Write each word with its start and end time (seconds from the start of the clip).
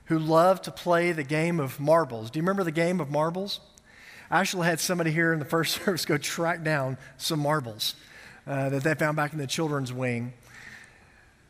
who 0.06 0.19
loved 0.19 0.65
to 0.65 0.70
play 0.70 1.12
the 1.12 1.23
game 1.23 1.61
of 1.61 1.79
marbles. 1.79 2.30
Do 2.30 2.39
you 2.39 2.43
remember 2.43 2.65
the 2.65 2.73
game 2.73 2.98
of 2.98 3.11
marbles? 3.11 3.61
I 4.30 4.41
actually 4.41 4.69
had 4.69 4.80
somebody 4.80 5.11
here 5.11 5.34
in 5.34 5.39
the 5.39 5.45
first 5.45 5.75
service 5.84 6.06
go 6.06 6.16
track 6.16 6.65
down 6.65 6.97
some 7.19 7.41
marbles 7.41 7.95
uh, 8.47 8.70
that 8.70 8.83
they 8.83 8.95
found 8.95 9.17
back 9.17 9.34
in 9.34 9.39
the 9.39 9.47
children's 9.47 9.92
wing. 9.92 10.33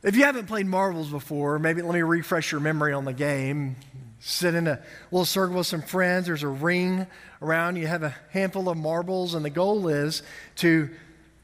If 0.03 0.17
you 0.17 0.25
haven't 0.25 0.47
played 0.47 0.67
marbles 0.67 1.11
before, 1.11 1.59
maybe 1.59 1.83
let 1.83 1.93
me 1.93 2.01
refresh 2.01 2.53
your 2.53 2.61
memory 2.61 2.95
on 2.95 3.05
the 3.05 3.13
game. 3.13 3.77
Sit 4.19 4.55
in 4.55 4.67
a 4.67 4.81
little 5.11 5.27
circle 5.27 5.57
with 5.57 5.67
some 5.67 5.83
friends. 5.83 6.27
There's 6.27 6.43
a 6.43 6.49
ring 6.49 7.07
around. 7.43 7.77
You 7.77 7.87
have 7.87 8.03
a 8.03 8.15
handful 8.31 8.71
of 8.71 8.79
marbles, 8.79 9.35
and 9.35 9.45
the 9.45 9.51
goal 9.51 9.89
is 9.89 10.23
to 10.57 10.89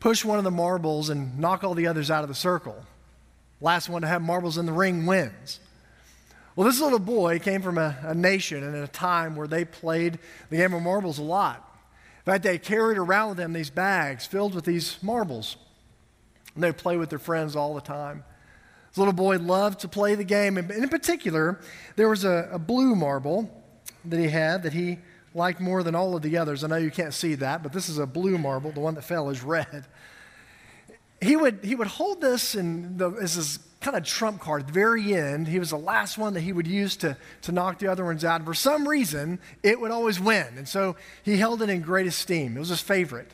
push 0.01 0.25
one 0.25 0.39
of 0.39 0.45
the 0.45 0.51
marbles 0.51 1.11
and 1.11 1.39
knock 1.39 1.65
all 1.65 1.75
the 1.75 1.87
others 1.87 2.11
out 2.11 2.23
of 2.23 2.29
the 2.29 2.35
circle. 2.35 2.83
Last 3.61 3.91
one 3.91 4.01
to 4.03 4.09
have 4.09 4.23
marbles 4.23 4.57
in 4.57 4.65
the 4.65 4.73
ring 4.73 5.05
wins. 5.05 5.61
Well, 6.55 6.67
this 6.67 6.81
little 6.81 6.98
boy 6.98 7.39
came 7.39 7.61
from 7.61 7.77
a, 7.77 7.95
a 8.03 8.15
nation 8.15 8.65
and 8.65 8.75
a 8.75 8.89
time 8.89 9.37
where 9.37 9.47
they 9.47 9.67
played 9.67 10.19
the 10.48 10.57
game 10.57 10.73
of 10.73 10.81
marbles 10.81 11.19
a 11.19 11.23
lot. 11.23 11.57
In 12.25 12.33
fact, 12.33 12.43
they 12.43 12.57
carried 12.57 12.97
around 12.97 13.31
with 13.31 13.39
them 13.39 13.53
these 13.53 13.69
bags 13.69 14.25
filled 14.25 14.55
with 14.55 14.65
these 14.65 14.97
marbles. 15.03 15.59
And 16.55 16.65
they'd 16.65 16.77
play 16.79 16.97
with 16.97 17.11
their 17.11 17.19
friends 17.19 17.55
all 17.55 17.75
the 17.75 17.83
time. 17.83 18.25
This 18.97 19.00
little 19.00 19.12
boy 19.12 19.36
loved 19.36 19.80
to 19.80 19.89
play 19.89 20.14
the 20.14 20.25
game. 20.25 20.56
And 20.56 20.70
in 20.70 20.89
particular, 20.89 21.61
there 21.97 22.08
was 22.08 22.25
a, 22.25 22.48
a 22.52 22.58
blue 22.58 22.97
marble 22.97 23.62
that 24.06 24.19
he 24.19 24.28
had 24.28 24.62
that 24.62 24.72
he 24.72 25.00
liked 25.34 25.61
more 25.61 25.83
than 25.83 25.94
all 25.94 26.16
of 26.16 26.22
the 26.22 26.39
others. 26.39 26.64
I 26.64 26.69
know 26.69 26.77
you 26.77 26.91
can't 26.91 27.12
see 27.12 27.34
that, 27.34 27.62
but 27.62 27.74
this 27.74 27.91
is 27.91 27.98
a 27.98 28.06
blue 28.06 28.39
marble. 28.39 28.72
The 28.72 28.80
one 28.80 28.94
that 28.94 29.05
fell 29.05 29.28
is 29.28 29.42
red. 29.42 29.84
He 31.20 31.36
would, 31.36 31.58
he 31.62 31.74
would 31.74 31.89
hold 31.89 32.22
this 32.22 32.55
and 32.55 33.02
as 33.20 33.34
his 33.34 33.58
kind 33.83 33.98
of 33.98 34.05
trump 34.05 34.41
card 34.41 34.62
at 34.62 34.69
the 34.69 34.72
very 34.72 35.14
end. 35.14 35.47
He 35.47 35.58
was 35.58 35.69
the 35.69 35.77
last 35.77 36.17
one 36.17 36.33
that 36.33 36.41
he 36.41 36.55
would 36.55 36.67
use 36.67 36.97
to, 36.97 37.19
to 37.42 37.52
knock 37.52 37.80
the 37.80 37.89
other 37.89 38.06
ones 38.06 38.24
out. 38.24 38.36
And 38.36 38.47
for 38.47 38.55
some 38.55 38.89
reason, 38.89 39.41
it 39.62 39.78
would 39.78 39.91
always 39.91 40.19
win. 40.19 40.56
And 40.56 40.67
so 40.67 40.97
he 41.22 41.36
held 41.36 41.61
it 41.61 41.69
in 41.69 41.83
great 41.83 42.06
esteem. 42.06 42.56
It 42.56 42.61
was 42.61 42.70
his 42.70 42.80
favorite. 42.80 43.30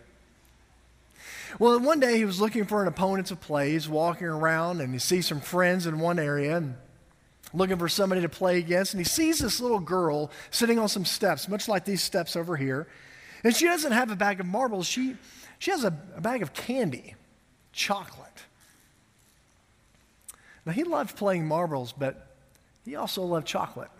Well, 1.58 1.78
one 1.80 2.00
day 2.00 2.16
he 2.16 2.24
was 2.24 2.40
looking 2.40 2.64
for 2.64 2.82
an 2.82 2.88
opponent 2.88 3.28
to 3.28 3.36
play. 3.36 3.72
He's 3.72 3.88
walking 3.88 4.26
around 4.26 4.80
and 4.80 4.92
he 4.92 4.98
sees 4.98 5.26
some 5.26 5.40
friends 5.40 5.86
in 5.86 5.98
one 5.98 6.18
area 6.18 6.56
and 6.56 6.76
looking 7.52 7.76
for 7.76 7.88
somebody 7.88 8.22
to 8.22 8.28
play 8.28 8.58
against. 8.58 8.94
And 8.94 9.00
he 9.00 9.04
sees 9.04 9.38
this 9.38 9.60
little 9.60 9.80
girl 9.80 10.30
sitting 10.50 10.78
on 10.78 10.88
some 10.88 11.04
steps, 11.04 11.48
much 11.48 11.68
like 11.68 11.84
these 11.84 12.02
steps 12.02 12.36
over 12.36 12.56
here. 12.56 12.88
And 13.44 13.54
she 13.54 13.66
doesn't 13.66 13.92
have 13.92 14.10
a 14.10 14.16
bag 14.16 14.40
of 14.40 14.46
marbles, 14.46 14.86
she, 14.86 15.16
she 15.58 15.70
has 15.70 15.84
a, 15.84 15.94
a 16.16 16.20
bag 16.20 16.42
of 16.42 16.52
candy, 16.52 17.14
chocolate. 17.72 18.28
Now, 20.64 20.72
he 20.72 20.84
loved 20.84 21.16
playing 21.16 21.46
marbles, 21.46 21.92
but 21.92 22.36
he 22.84 22.94
also 22.94 23.22
loved 23.22 23.46
chocolate. 23.46 23.90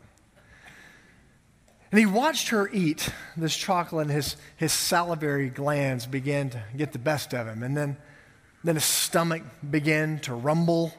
And 1.92 1.98
he 1.98 2.06
watched 2.06 2.48
her 2.48 2.70
eat 2.72 3.10
this 3.36 3.54
chocolate, 3.54 4.06
and 4.06 4.10
his, 4.10 4.36
his 4.56 4.72
salivary 4.72 5.50
glands 5.50 6.06
began 6.06 6.48
to 6.50 6.62
get 6.75 6.92
the 6.92 6.98
best 6.98 7.34
of 7.34 7.47
him. 7.47 7.62
And 7.62 7.76
then, 7.76 7.98
then 8.64 8.76
his 8.76 8.84
stomach 8.84 9.42
began 9.70 10.19
to 10.20 10.34
rumble 10.34 10.94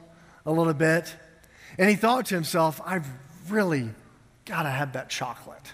a 0.46 0.52
little 0.52 0.72
bit. 0.72 1.12
And 1.78 1.90
he 1.90 1.96
thought 1.96 2.26
to 2.26 2.36
himself, 2.36 2.80
I've 2.86 3.08
really 3.48 3.90
got 4.44 4.62
to 4.62 4.70
have 4.70 4.92
that 4.92 5.10
chocolate. 5.10 5.72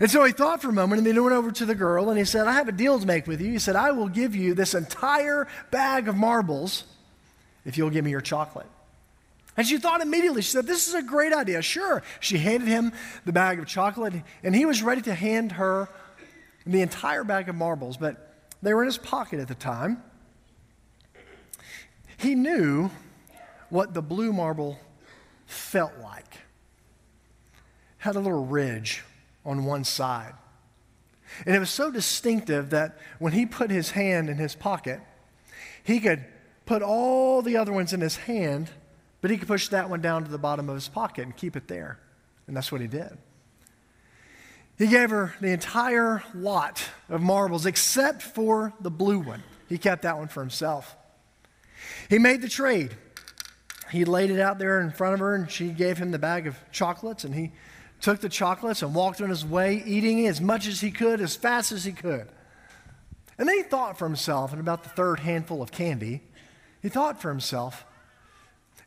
And 0.00 0.10
so 0.10 0.24
he 0.24 0.32
thought 0.32 0.62
for 0.62 0.70
a 0.70 0.72
moment, 0.72 1.00
and 1.00 1.06
then 1.06 1.14
he 1.14 1.20
went 1.20 1.34
over 1.34 1.50
to 1.50 1.66
the 1.66 1.74
girl 1.74 2.08
and 2.08 2.18
he 2.18 2.24
said, 2.24 2.46
I 2.46 2.52
have 2.52 2.68
a 2.68 2.72
deal 2.72 2.98
to 2.98 3.06
make 3.06 3.26
with 3.26 3.40
you. 3.40 3.52
He 3.52 3.58
said, 3.58 3.76
I 3.76 3.90
will 3.90 4.08
give 4.08 4.34
you 4.34 4.54
this 4.54 4.74
entire 4.74 5.46
bag 5.70 6.08
of 6.08 6.16
marbles 6.16 6.84
if 7.66 7.76
you'll 7.76 7.90
give 7.90 8.04
me 8.04 8.10
your 8.10 8.20
chocolate. 8.20 8.68
And 9.60 9.68
she 9.68 9.76
thought 9.76 10.00
immediately, 10.00 10.40
she 10.40 10.52
said, 10.52 10.66
This 10.66 10.88
is 10.88 10.94
a 10.94 11.02
great 11.02 11.34
idea. 11.34 11.60
Sure. 11.60 12.02
She 12.18 12.38
handed 12.38 12.66
him 12.66 12.94
the 13.26 13.32
bag 13.32 13.58
of 13.58 13.66
chocolate, 13.66 14.14
and 14.42 14.54
he 14.54 14.64
was 14.64 14.82
ready 14.82 15.02
to 15.02 15.14
hand 15.14 15.52
her 15.52 15.90
the 16.64 16.80
entire 16.80 17.24
bag 17.24 17.50
of 17.50 17.56
marbles, 17.56 17.98
but 17.98 18.36
they 18.62 18.72
were 18.72 18.80
in 18.80 18.86
his 18.86 18.96
pocket 18.96 19.38
at 19.38 19.48
the 19.48 19.54
time. 19.54 20.02
He 22.16 22.34
knew 22.34 22.90
what 23.68 23.92
the 23.92 24.00
blue 24.00 24.32
marble 24.32 24.78
felt 25.44 25.92
like. 26.02 26.38
Had 27.98 28.16
a 28.16 28.20
little 28.20 28.46
ridge 28.46 29.04
on 29.44 29.66
one 29.66 29.84
side. 29.84 30.32
And 31.44 31.54
it 31.54 31.58
was 31.58 31.68
so 31.68 31.90
distinctive 31.90 32.70
that 32.70 32.96
when 33.18 33.34
he 33.34 33.44
put 33.44 33.70
his 33.70 33.90
hand 33.90 34.30
in 34.30 34.38
his 34.38 34.54
pocket, 34.54 35.02
he 35.84 36.00
could 36.00 36.24
put 36.64 36.80
all 36.80 37.42
the 37.42 37.58
other 37.58 37.74
ones 37.74 37.92
in 37.92 38.00
his 38.00 38.16
hand 38.16 38.70
but 39.20 39.30
he 39.30 39.36
could 39.36 39.48
push 39.48 39.68
that 39.68 39.90
one 39.90 40.00
down 40.00 40.24
to 40.24 40.30
the 40.30 40.38
bottom 40.38 40.68
of 40.68 40.74
his 40.74 40.88
pocket 40.88 41.22
and 41.24 41.36
keep 41.36 41.56
it 41.56 41.68
there. 41.68 41.98
And 42.46 42.56
that's 42.56 42.72
what 42.72 42.80
he 42.80 42.86
did. 42.86 43.16
He 44.78 44.86
gave 44.86 45.10
her 45.10 45.34
the 45.40 45.50
entire 45.50 46.22
lot 46.34 46.82
of 47.08 47.20
marbles 47.20 47.66
except 47.66 48.22
for 48.22 48.72
the 48.80 48.90
blue 48.90 49.18
one. 49.18 49.42
He 49.68 49.76
kept 49.76 50.02
that 50.02 50.16
one 50.16 50.28
for 50.28 50.40
himself. 50.40 50.96
He 52.08 52.18
made 52.18 52.40
the 52.40 52.48
trade. 52.48 52.96
He 53.90 54.04
laid 54.04 54.30
it 54.30 54.40
out 54.40 54.58
there 54.58 54.80
in 54.80 54.90
front 54.90 55.14
of 55.14 55.20
her, 55.20 55.34
and 55.34 55.50
she 55.50 55.68
gave 55.68 55.98
him 55.98 56.12
the 56.12 56.18
bag 56.18 56.46
of 56.46 56.56
chocolates, 56.72 57.24
and 57.24 57.34
he 57.34 57.52
took 58.00 58.20
the 58.20 58.28
chocolates 58.28 58.82
and 58.82 58.94
walked 58.94 59.20
on 59.20 59.28
his 59.28 59.44
way, 59.44 59.82
eating 59.84 60.26
as 60.26 60.40
much 60.40 60.66
as 60.66 60.80
he 60.80 60.90
could, 60.90 61.20
as 61.20 61.36
fast 61.36 61.72
as 61.72 61.84
he 61.84 61.92
could. 61.92 62.28
And 63.36 63.48
then 63.48 63.56
he 63.56 63.62
thought 63.62 63.98
for 63.98 64.06
himself, 64.06 64.52
and 64.52 64.60
about 64.60 64.82
the 64.82 64.90
third 64.90 65.20
handful 65.20 65.62
of 65.62 65.72
candy, 65.72 66.22
he 66.80 66.88
thought 66.88 67.20
for 67.20 67.28
himself, 67.28 67.84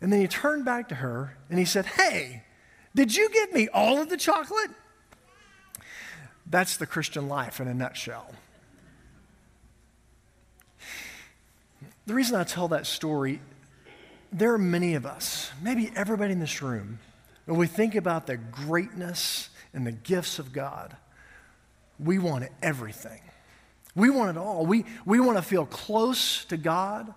and 0.03 0.11
then 0.11 0.19
he 0.19 0.27
turned 0.27 0.65
back 0.65 0.89
to 0.89 0.95
her 0.95 1.37
and 1.49 1.57
he 1.57 1.63
said, 1.63 1.85
Hey, 1.85 2.43
did 2.93 3.15
you 3.15 3.29
give 3.29 3.53
me 3.53 3.69
all 3.69 4.01
of 4.01 4.09
the 4.09 4.17
chocolate? 4.17 4.69
That's 6.45 6.75
the 6.75 6.85
Christian 6.85 7.29
life 7.29 7.61
in 7.61 7.69
a 7.69 7.73
nutshell. 7.73 8.29
The 12.05 12.13
reason 12.13 12.35
I 12.35 12.43
tell 12.43 12.67
that 12.67 12.85
story, 12.85 13.39
there 14.29 14.53
are 14.53 14.57
many 14.57 14.95
of 14.95 15.05
us, 15.05 15.51
maybe 15.61 15.89
everybody 15.95 16.33
in 16.33 16.39
this 16.41 16.61
room, 16.61 16.99
when 17.45 17.57
we 17.57 17.65
think 17.65 17.95
about 17.95 18.27
the 18.27 18.35
greatness 18.35 19.47
and 19.73 19.87
the 19.87 19.93
gifts 19.93 20.37
of 20.37 20.51
God, 20.51 20.97
we 21.97 22.19
want 22.19 22.49
everything. 22.61 23.21
We 23.95 24.09
want 24.09 24.35
it 24.35 24.39
all. 24.39 24.65
We, 24.65 24.83
we 25.05 25.21
want 25.21 25.37
to 25.37 25.41
feel 25.43 25.65
close 25.65 26.43
to 26.45 26.57
God. 26.57 27.13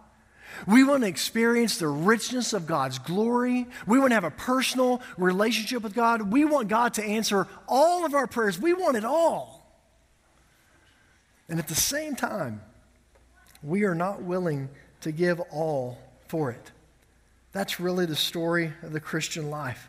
We 0.67 0.85
want 0.85 1.03
to 1.03 1.09
experience 1.09 1.79
the 1.79 1.89
richness 1.89 2.53
of 2.53 2.67
God's 2.67 2.99
glory. 2.99 3.67
We 3.87 3.99
want 3.99 4.11
to 4.11 4.15
have 4.15 4.25
a 4.25 4.31
personal 4.31 5.03
relationship 5.17 5.83
with 5.83 5.95
God. 5.95 6.33
We 6.33 6.45
want 6.45 6.69
God 6.69 6.95
to 6.95 7.05
answer 7.05 7.47
all 7.69 8.05
of 8.05 8.15
our 8.15 8.27
prayers. 8.27 8.59
We 8.59 8.73
want 8.73 8.97
it 8.97 9.05
all. 9.05 9.67
And 11.49 11.59
at 11.59 11.69
the 11.69 11.75
same 11.75 12.17
time, 12.17 12.63
we 13.63 13.85
are 13.85 13.95
not 13.95 14.23
willing 14.23 14.69
to 15.03 15.13
give 15.13 15.41
all 15.53 15.99
for 16.29 16.51
it. 16.51 16.73
That's 17.53 17.79
really 17.79 18.07
the 18.07 18.17
story 18.17 18.73
of 18.83 18.93
the 18.93 19.01
Christian 19.01 19.51
life. 19.51 19.89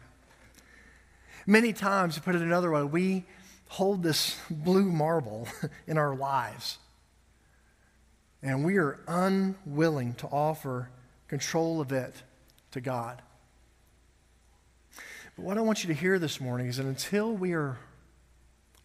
Many 1.45 1.73
times, 1.73 2.15
to 2.15 2.21
put 2.21 2.35
it 2.35 2.41
another 2.41 2.71
way, 2.71 2.83
we 2.83 3.25
hold 3.69 4.03
this 4.03 4.37
blue 4.49 4.91
marble 4.91 5.47
in 5.87 5.97
our 5.97 6.15
lives 6.15 6.77
and 8.41 8.63
we 8.63 8.77
are 8.77 8.99
unwilling 9.07 10.13
to 10.15 10.27
offer 10.27 10.89
control 11.27 11.81
of 11.81 11.91
it 11.91 12.13
to 12.71 12.81
God. 12.81 13.21
But 15.35 15.45
what 15.45 15.57
I 15.57 15.61
want 15.61 15.83
you 15.83 15.87
to 15.87 15.99
hear 15.99 16.19
this 16.19 16.39
morning 16.39 16.67
is 16.67 16.77
that 16.77 16.85
until 16.85 17.33
we 17.33 17.53
are 17.53 17.77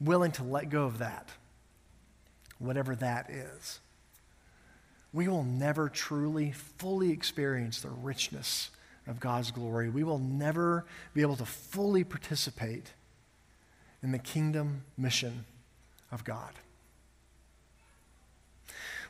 willing 0.01 0.33
to 0.33 0.43
let 0.43 0.69
go 0.69 0.85
of 0.85 0.99
that, 0.99 1.29
whatever 2.59 2.95
that 2.97 3.31
is, 3.31 3.81
we 5.13 5.29
will 5.29 5.45
never 5.45 5.89
truly, 5.89 6.53
fully 6.53 7.11
experience 7.11 7.83
the 7.83 7.91
richness 7.91 8.71
of 9.07 9.21
God's 9.21 9.51
glory. 9.51 9.89
We 9.91 10.05
will 10.05 10.19
never 10.19 10.85
be 11.13 11.23
able 11.23 11.37
to 11.37 11.45
fully 11.45 12.05
participate 12.05 12.93
in 14.03 14.13
the 14.13 14.19
kingdom 14.19 14.85
mission 14.97 15.45
of 16.11 16.25
God. 16.25 16.53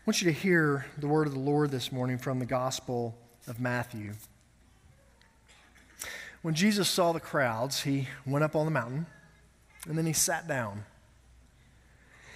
Want 0.06 0.20
you 0.20 0.32
to 0.32 0.37
hear 0.37 0.84
the 0.99 1.06
word 1.06 1.28
of 1.28 1.32
the 1.32 1.38
Lord 1.38 1.70
this 1.70 1.93
morning 1.93 2.19
from 2.19 2.40
the 2.40 2.46
Gospel 2.46 3.16
of 3.46 3.60
Matthew. 3.60 4.14
When 6.43 6.54
Jesus 6.54 6.88
saw 6.88 7.12
the 7.12 7.20
crowds, 7.20 7.82
he 7.82 8.08
went 8.26 8.44
up 8.44 8.56
on 8.56 8.64
the 8.64 8.72
mountain 8.72 9.06
and 9.87 9.96
then 9.96 10.04
he 10.04 10.12
sat 10.12 10.49
down. 10.49 10.84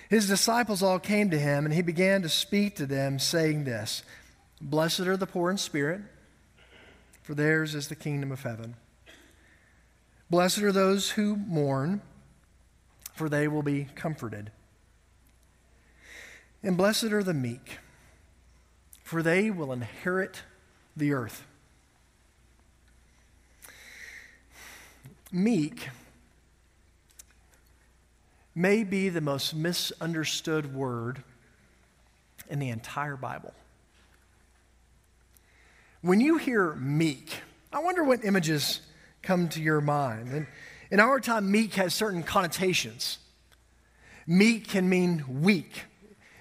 His 0.09 0.29
disciples 0.29 0.81
all 0.81 1.01
came 1.01 1.31
to 1.31 1.39
him, 1.39 1.65
and 1.65 1.75
he 1.75 1.83
began 1.83 2.23
to 2.23 2.29
speak 2.29 2.77
to 2.77 2.87
them, 2.87 3.19
saying 3.19 3.65
this 3.65 4.05
Blessed 4.61 5.01
are 5.01 5.17
the 5.17 5.27
poor 5.27 5.51
in 5.51 5.59
spirit, 5.59 6.01
for 7.25 7.35
theirs 7.35 7.75
is 7.75 7.89
the 7.89 7.97
kingdom 7.97 8.31
of 8.31 8.45
heaven. 8.45 8.77
Blessed 10.31 10.59
are 10.59 10.71
those 10.71 11.11
who 11.11 11.35
mourn, 11.35 12.01
for 13.15 13.29
they 13.29 13.49
will 13.49 13.65
be 13.65 13.89
comforted. 13.97 14.53
And 16.63 16.77
blessed 16.77 17.05
are 17.05 17.23
the 17.23 17.35
meek, 17.35 17.79
for 19.05 19.23
they 19.23 19.51
will 19.51 19.73
inherit 19.73 20.43
the 20.97 21.13
earth. 21.13 21.47
Meek 25.31 25.89
may 28.55 28.83
be 28.85 29.11
the 29.11 29.21
most 29.21 29.55
misunderstood 29.55 30.75
word 30.75 31.23
in 32.49 32.59
the 32.59 32.71
entire 32.71 33.17
Bible. 33.17 33.53
When 36.01 36.21
you 36.21 36.39
hear 36.39 36.75
meek, 36.75 37.41
I 37.73 37.81
wonder 37.81 38.03
what 38.03 38.25
images 38.25 38.81
come 39.23 39.49
to 39.51 39.61
your 39.61 39.81
mind. 39.81 40.29
And 40.33 40.47
in 40.91 41.01
our 41.01 41.21
time, 41.21 41.51
meek 41.51 41.75
has 41.75 41.93
certain 41.95 42.23
connotations. 42.23 43.19
Meek 44.27 44.69
can 44.69 44.89
mean 44.89 45.43
weak, 45.43 45.83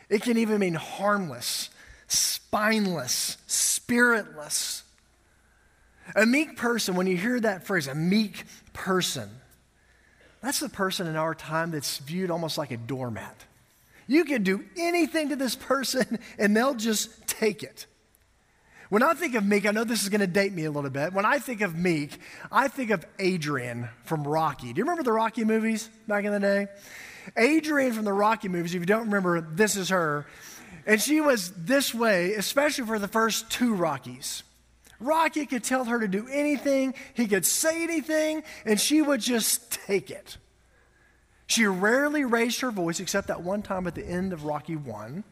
it 0.10 0.22
can 0.22 0.38
even 0.38 0.60
mean 0.60 0.76
harmless, 0.76 1.70
spineless, 2.08 3.38
spiritless. 3.48 4.84
A 6.16 6.26
meek 6.26 6.58
person, 6.58 6.96
when 6.96 7.08
you 7.08 7.18
hear 7.18 7.40
that 7.40 7.66
phrase, 7.66 7.88
a 7.88 7.96
meek 7.96 8.44
person, 8.74 9.30
that's 10.42 10.60
the 10.60 10.70
person 10.70 11.08
in 11.08 11.16
our 11.16 11.34
time 11.34 11.72
that's 11.72 11.98
viewed 11.98 12.30
almost 12.30 12.58
like 12.58 12.70
a 12.70 12.78
doormat. 12.78 13.36
You 14.08 14.26
can 14.26 14.44
do 14.44 14.64
anything 14.78 15.30
to 15.30 15.36
this 15.36 15.56
person 15.56 16.20
and 16.38 16.56
they'll 16.56 16.76
just 16.76 17.28
take 17.28 17.64
it. 17.64 17.88
When 18.90 19.02
I 19.02 19.16
think 19.16 19.34
of 19.34 19.44
Meek, 19.44 19.66
I 19.66 19.72
know 19.72 19.84
this 19.84 20.04
is 20.04 20.10
going 20.10 20.22
to 20.22 20.28
date 20.28 20.54
me 20.54 20.66
a 20.66 20.72
little 20.72 20.92
bit. 20.92 21.12
When 21.12 21.26
I 21.26 21.40
think 21.40 21.62
of 21.62 21.76
Meek, 21.76 22.20
I 22.52 22.68
think 22.68 22.92
of 22.92 23.04
Adrian 23.18 23.90
from 24.04 24.28
Rocky. 24.28 24.72
Do 24.74 24.78
you 24.78 24.84
remember 24.84 25.02
the 25.02 25.12
Rocky 25.12 25.44
movies 25.44 25.90
back 26.08 26.24
in 26.24 26.32
the 26.32 26.40
day? 26.40 26.68
Adrian 27.38 27.94
from 27.94 28.06
the 28.06 28.14
Rocky 28.14 28.48
movies, 28.48 28.74
if 28.74 28.80
you 28.80 28.86
don't 28.86 29.06
remember, 29.06 29.42
this 29.42 29.76
is 29.76 29.90
her. 29.90 30.26
And 30.86 31.02
she 31.02 31.22
was 31.22 31.52
this 31.52 31.94
way, 31.94 32.34
especially 32.34 32.86
for 32.86 33.00
the 33.00 33.08
first 33.08 33.50
two 33.50 33.74
Rockies. 33.74 34.44
Rocky 35.00 35.46
could 35.46 35.64
tell 35.64 35.86
her 35.86 36.00
to 36.00 36.08
do 36.08 36.28
anything, 36.32 36.94
he 37.14 37.28
could 37.28 37.46
say 37.46 37.84
anything, 37.84 38.44
and 38.66 38.80
she 38.80 39.02
would 39.02 39.20
just 39.20 39.72
take 39.72 40.10
it. 40.10 40.38
She 41.48 41.66
rarely 41.66 42.24
raised 42.24 42.62
her 42.62 42.72
voice 42.72 43.00
except 43.00 43.28
that 43.28 43.42
one 43.42 43.62
time 43.62 43.88
at 43.88 43.96
the 43.96 44.06
end 44.06 44.34
of 44.34 44.46
Rocky 44.46 44.76
1. 44.76 45.24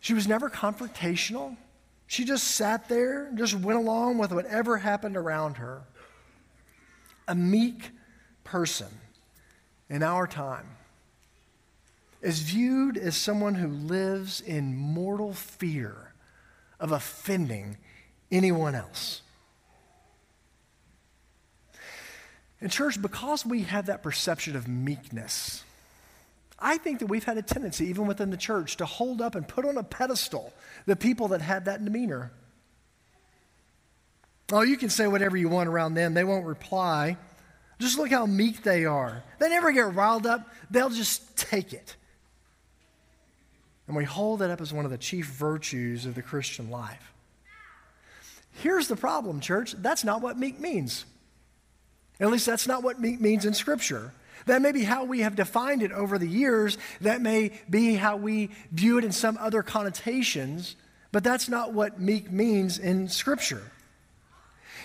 She 0.00 0.14
was 0.14 0.26
never 0.26 0.50
confrontational. 0.50 1.56
She 2.06 2.24
just 2.24 2.44
sat 2.44 2.88
there 2.88 3.30
just 3.34 3.54
went 3.54 3.78
along 3.78 4.18
with 4.18 4.32
whatever 4.32 4.78
happened 4.78 5.16
around 5.16 5.58
her. 5.58 5.82
A 7.28 7.34
meek 7.34 7.90
person 8.42 8.88
in 9.92 10.02
our 10.02 10.26
time 10.26 10.66
is 12.22 12.40
viewed 12.40 12.96
as 12.96 13.14
someone 13.14 13.54
who 13.56 13.68
lives 13.68 14.40
in 14.40 14.74
mortal 14.74 15.34
fear 15.34 16.14
of 16.80 16.92
offending 16.92 17.76
anyone 18.30 18.74
else. 18.74 19.20
In 22.60 22.70
church, 22.70 23.02
because 23.02 23.44
we 23.44 23.64
have 23.64 23.86
that 23.86 24.02
perception 24.02 24.56
of 24.56 24.66
meekness, 24.66 25.62
I 26.58 26.78
think 26.78 27.00
that 27.00 27.06
we've 27.06 27.24
had 27.24 27.36
a 27.36 27.42
tendency, 27.42 27.86
even 27.88 28.06
within 28.06 28.30
the 28.30 28.36
church, 28.38 28.78
to 28.78 28.86
hold 28.86 29.20
up 29.20 29.34
and 29.34 29.46
put 29.46 29.66
on 29.66 29.76
a 29.76 29.82
pedestal 29.82 30.54
the 30.86 30.96
people 30.96 31.28
that 31.28 31.42
had 31.42 31.66
that 31.66 31.84
demeanor. 31.84 32.32
Oh, 34.50 34.62
you 34.62 34.78
can 34.78 34.88
say 34.88 35.06
whatever 35.06 35.36
you 35.36 35.50
want 35.50 35.68
around 35.68 35.94
them, 35.94 36.14
they 36.14 36.24
won't 36.24 36.46
reply. 36.46 37.18
Just 37.82 37.98
look 37.98 38.10
how 38.10 38.26
meek 38.26 38.62
they 38.62 38.84
are. 38.84 39.24
They 39.40 39.48
never 39.48 39.72
get 39.72 39.92
riled 39.92 40.24
up, 40.24 40.48
they'll 40.70 40.88
just 40.88 41.36
take 41.36 41.72
it. 41.72 41.96
And 43.88 43.96
we 43.96 44.04
hold 44.04 44.38
that 44.38 44.50
up 44.50 44.60
as 44.60 44.72
one 44.72 44.84
of 44.84 44.92
the 44.92 44.98
chief 44.98 45.26
virtues 45.26 46.06
of 46.06 46.14
the 46.14 46.22
Christian 46.22 46.70
life. 46.70 47.12
Here's 48.52 48.86
the 48.86 48.94
problem, 48.94 49.40
church. 49.40 49.72
That's 49.72 50.04
not 50.04 50.22
what 50.22 50.38
meek 50.38 50.60
means. 50.60 51.04
At 52.20 52.30
least 52.30 52.46
that's 52.46 52.68
not 52.68 52.84
what 52.84 53.00
meek 53.00 53.20
means 53.20 53.44
in 53.44 53.52
Scripture. 53.52 54.12
That 54.46 54.62
may 54.62 54.70
be 54.70 54.84
how 54.84 55.02
we 55.02 55.20
have 55.20 55.34
defined 55.34 55.82
it 55.82 55.90
over 55.90 56.18
the 56.18 56.28
years. 56.28 56.78
That 57.00 57.20
may 57.20 57.50
be 57.68 57.94
how 57.96 58.16
we 58.16 58.50
view 58.70 58.98
it 58.98 59.04
in 59.04 59.10
some 59.10 59.36
other 59.38 59.64
connotations, 59.64 60.76
but 61.10 61.24
that's 61.24 61.48
not 61.48 61.72
what 61.72 62.00
meek 62.00 62.30
means 62.30 62.78
in 62.78 63.08
Scripture. 63.08 63.72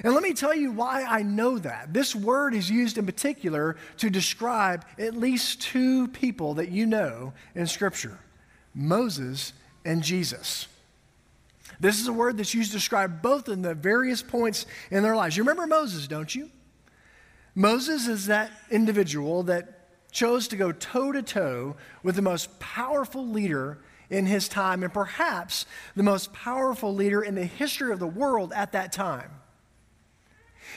And 0.03 0.13
let 0.13 0.23
me 0.23 0.33
tell 0.33 0.53
you 0.53 0.71
why 0.71 1.03
I 1.03 1.23
know 1.23 1.57
that. 1.59 1.93
This 1.93 2.15
word 2.15 2.53
is 2.53 2.69
used 2.69 2.97
in 2.97 3.05
particular 3.05 3.77
to 3.97 4.09
describe 4.09 4.85
at 4.97 5.15
least 5.15 5.61
two 5.61 6.07
people 6.09 6.55
that 6.55 6.69
you 6.69 6.85
know 6.85 7.33
in 7.55 7.67
Scripture 7.67 8.19
Moses 8.73 9.53
and 9.85 10.03
Jesus. 10.03 10.67
This 11.79 11.99
is 11.99 12.07
a 12.07 12.13
word 12.13 12.37
that's 12.37 12.53
used 12.53 12.71
to 12.71 12.77
describe 12.77 13.21
both 13.21 13.49
in 13.49 13.61
the 13.61 13.75
various 13.75 14.21
points 14.21 14.65
in 14.91 15.03
their 15.03 15.15
lives. 15.15 15.37
You 15.37 15.43
remember 15.43 15.67
Moses, 15.67 16.07
don't 16.07 16.33
you? 16.33 16.49
Moses 17.55 18.07
is 18.07 18.27
that 18.27 18.51
individual 18.69 19.43
that 19.43 19.89
chose 20.11 20.47
to 20.49 20.55
go 20.55 20.71
toe 20.71 21.11
to 21.11 21.21
toe 21.21 21.75
with 22.03 22.15
the 22.15 22.21
most 22.21 22.59
powerful 22.59 23.27
leader 23.27 23.79
in 24.09 24.25
his 24.25 24.47
time 24.47 24.83
and 24.83 24.93
perhaps 24.93 25.65
the 25.95 26.03
most 26.03 26.31
powerful 26.33 26.93
leader 26.93 27.21
in 27.21 27.35
the 27.35 27.45
history 27.45 27.91
of 27.91 27.99
the 27.99 28.07
world 28.07 28.53
at 28.53 28.71
that 28.71 28.91
time. 28.91 29.31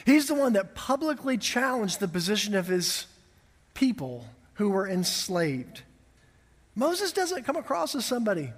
He's 0.04 0.26
the 0.26 0.34
one 0.34 0.54
that 0.54 0.75
publicly 0.75 1.38
challenged 1.38 2.00
the 2.00 2.08
position 2.08 2.54
of 2.54 2.66
his 2.66 3.06
people 3.75 4.26
who 4.55 4.70
were 4.70 4.88
enslaved. 4.88 5.82
Moses 6.74 7.12
doesn't 7.12 7.44
come 7.44 7.56
across 7.56 7.94
as 7.94 8.05
somebody 8.05 8.53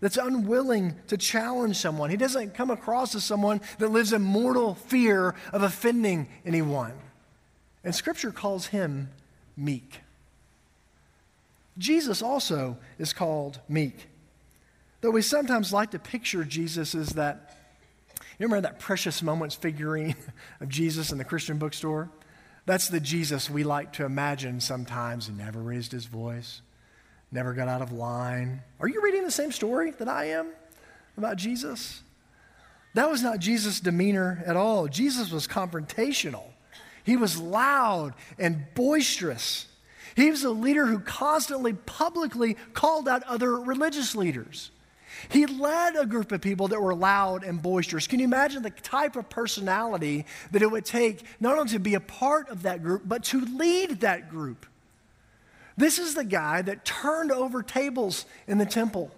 that's 0.00 0.16
unwilling 0.16 0.96
to 1.08 1.16
challenge 1.16 1.76
someone. 1.76 2.10
He 2.10 2.16
doesn't 2.16 2.54
come 2.54 2.70
across 2.70 3.14
as 3.14 3.24
someone 3.24 3.60
that 3.78 3.90
lives 3.90 4.12
in 4.12 4.22
mortal 4.22 4.74
fear 4.74 5.34
of 5.52 5.62
offending 5.62 6.28
anyone. 6.44 6.94
And 7.84 7.94
Scripture 7.94 8.32
calls 8.32 8.66
him 8.66 9.10
meek. 9.56 10.00
Jesus 11.78 12.22
also 12.22 12.78
is 12.98 13.12
called 13.12 13.60
meek. 13.68 14.08
Though 15.00 15.10
we 15.10 15.22
sometimes 15.22 15.72
like 15.72 15.92
to 15.92 15.98
picture 15.98 16.44
Jesus 16.44 16.94
as 16.94 17.10
that, 17.10 17.56
you 18.40 18.46
remember 18.46 18.68
that 18.68 18.78
precious 18.80 19.22
moments 19.22 19.54
figurine 19.54 20.16
of 20.60 20.68
Jesus 20.68 21.12
in 21.12 21.18
the 21.18 21.24
Christian 21.24 21.58
bookstore? 21.58 22.10
That's 22.66 22.88
the 22.88 23.00
Jesus 23.00 23.48
we 23.48 23.62
like 23.62 23.92
to 23.94 24.04
imagine 24.04 24.60
sometimes. 24.60 25.26
He 25.26 25.32
never 25.32 25.60
raised 25.60 25.92
his 25.92 26.06
voice 26.06 26.62
never 27.32 27.52
got 27.52 27.68
out 27.68 27.82
of 27.82 27.92
line. 27.92 28.62
Are 28.80 28.88
you 28.88 29.02
reading 29.02 29.24
the 29.24 29.30
same 29.30 29.52
story 29.52 29.92
that 29.92 30.08
I 30.08 30.26
am 30.26 30.48
about 31.16 31.36
Jesus? 31.36 32.02
That 32.94 33.10
was 33.10 33.22
not 33.22 33.38
Jesus' 33.38 33.80
demeanor 33.80 34.42
at 34.46 34.56
all. 34.56 34.88
Jesus 34.88 35.30
was 35.30 35.46
confrontational, 35.46 36.44
he 37.04 37.16
was 37.16 37.38
loud 37.38 38.14
and 38.38 38.64
boisterous. 38.74 39.66
He 40.16 40.28
was 40.28 40.42
a 40.42 40.50
leader 40.50 40.86
who 40.86 40.98
constantly 40.98 41.72
publicly 41.72 42.56
called 42.74 43.08
out 43.08 43.22
other 43.22 43.60
religious 43.60 44.16
leaders. 44.16 44.72
He 45.28 45.46
led 45.46 45.96
a 45.96 46.06
group 46.06 46.32
of 46.32 46.40
people 46.40 46.68
that 46.68 46.80
were 46.80 46.94
loud 46.94 47.44
and 47.44 47.60
boisterous. 47.60 48.06
Can 48.06 48.20
you 48.20 48.24
imagine 48.24 48.62
the 48.62 48.70
type 48.70 49.16
of 49.16 49.28
personality 49.28 50.24
that 50.50 50.62
it 50.62 50.70
would 50.70 50.84
take 50.84 51.22
not 51.40 51.58
only 51.58 51.72
to 51.72 51.78
be 51.78 51.94
a 51.94 52.00
part 52.00 52.48
of 52.48 52.62
that 52.62 52.82
group, 52.82 53.02
but 53.04 53.24
to 53.24 53.40
lead 53.40 54.00
that 54.00 54.30
group? 54.30 54.66
This 55.76 55.98
is 55.98 56.14
the 56.14 56.24
guy 56.24 56.62
that 56.62 56.84
turned 56.84 57.32
over 57.32 57.62
tables 57.62 58.26
in 58.46 58.58
the 58.58 58.66
temple. 58.66 59.10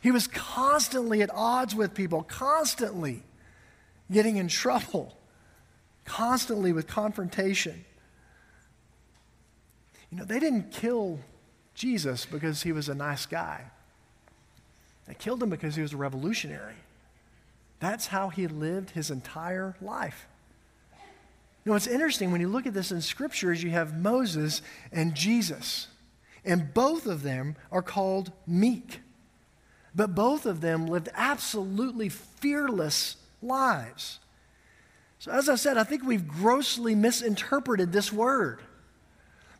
He 0.00 0.10
was 0.10 0.26
constantly 0.26 1.22
at 1.22 1.30
odds 1.32 1.74
with 1.74 1.94
people, 1.94 2.22
constantly 2.22 3.22
getting 4.10 4.36
in 4.36 4.48
trouble, 4.48 5.16
constantly 6.04 6.72
with 6.72 6.86
confrontation. 6.86 7.84
You 10.10 10.18
know, 10.18 10.24
they 10.24 10.38
didn't 10.38 10.70
kill 10.70 11.18
Jesus 11.74 12.24
because 12.26 12.62
he 12.62 12.72
was 12.72 12.88
a 12.88 12.94
nice 12.94 13.26
guy. 13.26 13.64
They 15.06 15.14
killed 15.14 15.42
him 15.42 15.50
because 15.50 15.76
he 15.76 15.82
was 15.82 15.92
a 15.92 15.96
revolutionary. 15.96 16.74
That's 17.78 18.06
how 18.08 18.28
he 18.28 18.46
lived 18.46 18.90
his 18.90 19.10
entire 19.10 19.76
life. 19.80 20.26
You 20.92 21.70
know, 21.70 21.72
what's 21.72 21.86
interesting 21.86 22.30
when 22.30 22.40
you 22.40 22.48
look 22.48 22.66
at 22.66 22.74
this 22.74 22.92
in 22.92 23.00
Scripture 23.00 23.52
you 23.52 23.70
have 23.70 23.98
Moses 23.98 24.62
and 24.92 25.14
Jesus, 25.14 25.88
and 26.44 26.72
both 26.72 27.06
of 27.06 27.22
them 27.22 27.56
are 27.72 27.82
called 27.82 28.32
meek. 28.46 29.00
but 29.94 30.14
both 30.14 30.44
of 30.44 30.60
them 30.60 30.86
lived 30.86 31.08
absolutely 31.14 32.10
fearless 32.10 33.16
lives. 33.40 34.18
So, 35.18 35.32
as 35.32 35.48
I 35.48 35.54
said, 35.54 35.78
I 35.78 35.84
think 35.84 36.04
we've 36.04 36.28
grossly 36.28 36.94
misinterpreted 36.94 37.92
this 37.92 38.12
word 38.12 38.60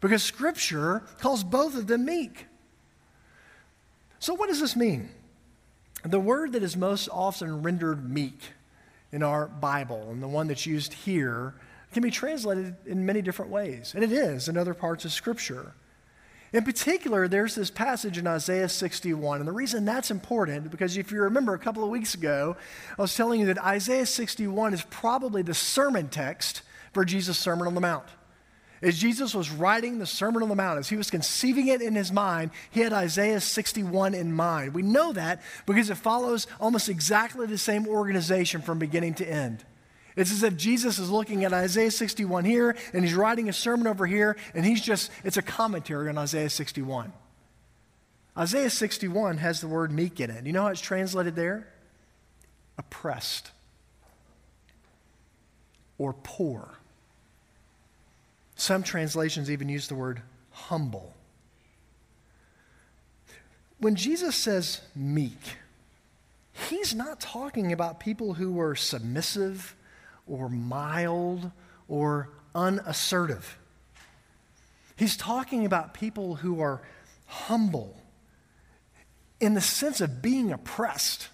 because 0.00 0.22
Scripture 0.22 1.02
calls 1.18 1.42
both 1.42 1.74
of 1.74 1.86
them 1.86 2.04
meek. 2.04 2.46
So, 4.18 4.34
what 4.34 4.48
does 4.48 4.60
this 4.60 4.76
mean? 4.76 5.08
The 6.06 6.20
word 6.20 6.52
that 6.52 6.62
is 6.62 6.76
most 6.76 7.08
often 7.10 7.62
rendered 7.62 8.08
meek 8.08 8.40
in 9.10 9.22
our 9.22 9.46
Bible 9.46 10.08
and 10.10 10.22
the 10.22 10.28
one 10.28 10.46
that's 10.46 10.66
used 10.66 10.92
here 10.92 11.54
can 11.92 12.02
be 12.02 12.10
translated 12.10 12.76
in 12.86 13.06
many 13.06 13.22
different 13.22 13.50
ways, 13.50 13.92
and 13.94 14.04
it 14.04 14.12
is 14.12 14.48
in 14.48 14.56
other 14.56 14.74
parts 14.74 15.04
of 15.04 15.12
Scripture. 15.12 15.72
In 16.52 16.64
particular, 16.64 17.26
there's 17.26 17.54
this 17.54 17.70
passage 17.70 18.18
in 18.18 18.26
Isaiah 18.26 18.68
61. 18.68 19.40
And 19.40 19.48
the 19.48 19.52
reason 19.52 19.84
that's 19.84 20.10
important, 20.10 20.70
because 20.70 20.96
if 20.96 21.10
you 21.10 21.20
remember 21.22 21.54
a 21.54 21.58
couple 21.58 21.82
of 21.82 21.90
weeks 21.90 22.14
ago, 22.14 22.56
I 22.96 23.02
was 23.02 23.14
telling 23.14 23.40
you 23.40 23.46
that 23.46 23.58
Isaiah 23.58 24.06
61 24.06 24.72
is 24.72 24.82
probably 24.84 25.42
the 25.42 25.54
sermon 25.54 26.08
text 26.08 26.62
for 26.92 27.04
Jesus' 27.04 27.38
Sermon 27.38 27.66
on 27.66 27.74
the 27.74 27.80
Mount. 27.80 28.06
As 28.82 28.98
Jesus 28.98 29.34
was 29.34 29.50
writing 29.50 29.98
the 29.98 30.06
Sermon 30.06 30.42
on 30.42 30.48
the 30.48 30.54
Mount, 30.54 30.78
as 30.78 30.88
he 30.88 30.96
was 30.96 31.10
conceiving 31.10 31.68
it 31.68 31.80
in 31.80 31.94
his 31.94 32.12
mind, 32.12 32.50
he 32.70 32.80
had 32.80 32.92
Isaiah 32.92 33.40
61 33.40 34.14
in 34.14 34.32
mind. 34.32 34.74
We 34.74 34.82
know 34.82 35.12
that 35.14 35.42
because 35.64 35.88
it 35.88 35.96
follows 35.96 36.46
almost 36.60 36.88
exactly 36.88 37.46
the 37.46 37.58
same 37.58 37.86
organization 37.86 38.60
from 38.60 38.78
beginning 38.78 39.14
to 39.14 39.28
end. 39.28 39.64
It's 40.14 40.32
as 40.32 40.42
if 40.42 40.56
Jesus 40.56 40.98
is 40.98 41.10
looking 41.10 41.44
at 41.44 41.52
Isaiah 41.52 41.90
61 41.90 42.44
here, 42.44 42.76
and 42.92 43.04
he's 43.04 43.14
writing 43.14 43.48
a 43.48 43.52
sermon 43.52 43.86
over 43.86 44.06
here, 44.06 44.36
and 44.54 44.64
he's 44.64 44.80
just, 44.80 45.10
it's 45.24 45.36
a 45.36 45.42
commentary 45.42 46.08
on 46.08 46.18
Isaiah 46.18 46.50
61. 46.50 47.12
Isaiah 48.36 48.70
61 48.70 49.38
has 49.38 49.60
the 49.60 49.68
word 49.68 49.90
meek 49.90 50.20
in 50.20 50.30
it. 50.30 50.44
You 50.44 50.52
know 50.52 50.62
how 50.62 50.68
it's 50.68 50.80
translated 50.80 51.34
there? 51.34 51.68
Oppressed 52.76 53.50
or 55.98 56.12
poor. 56.12 56.75
Some 58.56 58.82
translations 58.82 59.50
even 59.50 59.68
use 59.68 59.86
the 59.86 59.94
word 59.94 60.22
humble. 60.50 61.14
When 63.78 63.94
Jesus 63.94 64.34
says 64.34 64.80
meek, 64.94 65.38
he's 66.70 66.94
not 66.94 67.20
talking 67.20 67.72
about 67.72 68.00
people 68.00 68.34
who 68.34 68.52
were 68.52 68.74
submissive 68.74 69.76
or 70.26 70.48
mild 70.48 71.50
or 71.86 72.30
unassertive. 72.54 73.58
He's 74.96 75.18
talking 75.18 75.66
about 75.66 75.92
people 75.92 76.36
who 76.36 76.60
are 76.60 76.80
humble 77.26 77.94
in 79.38 79.52
the 79.52 79.60
sense 79.60 80.00
of 80.00 80.22
being 80.22 80.50
oppressed. 80.50 81.28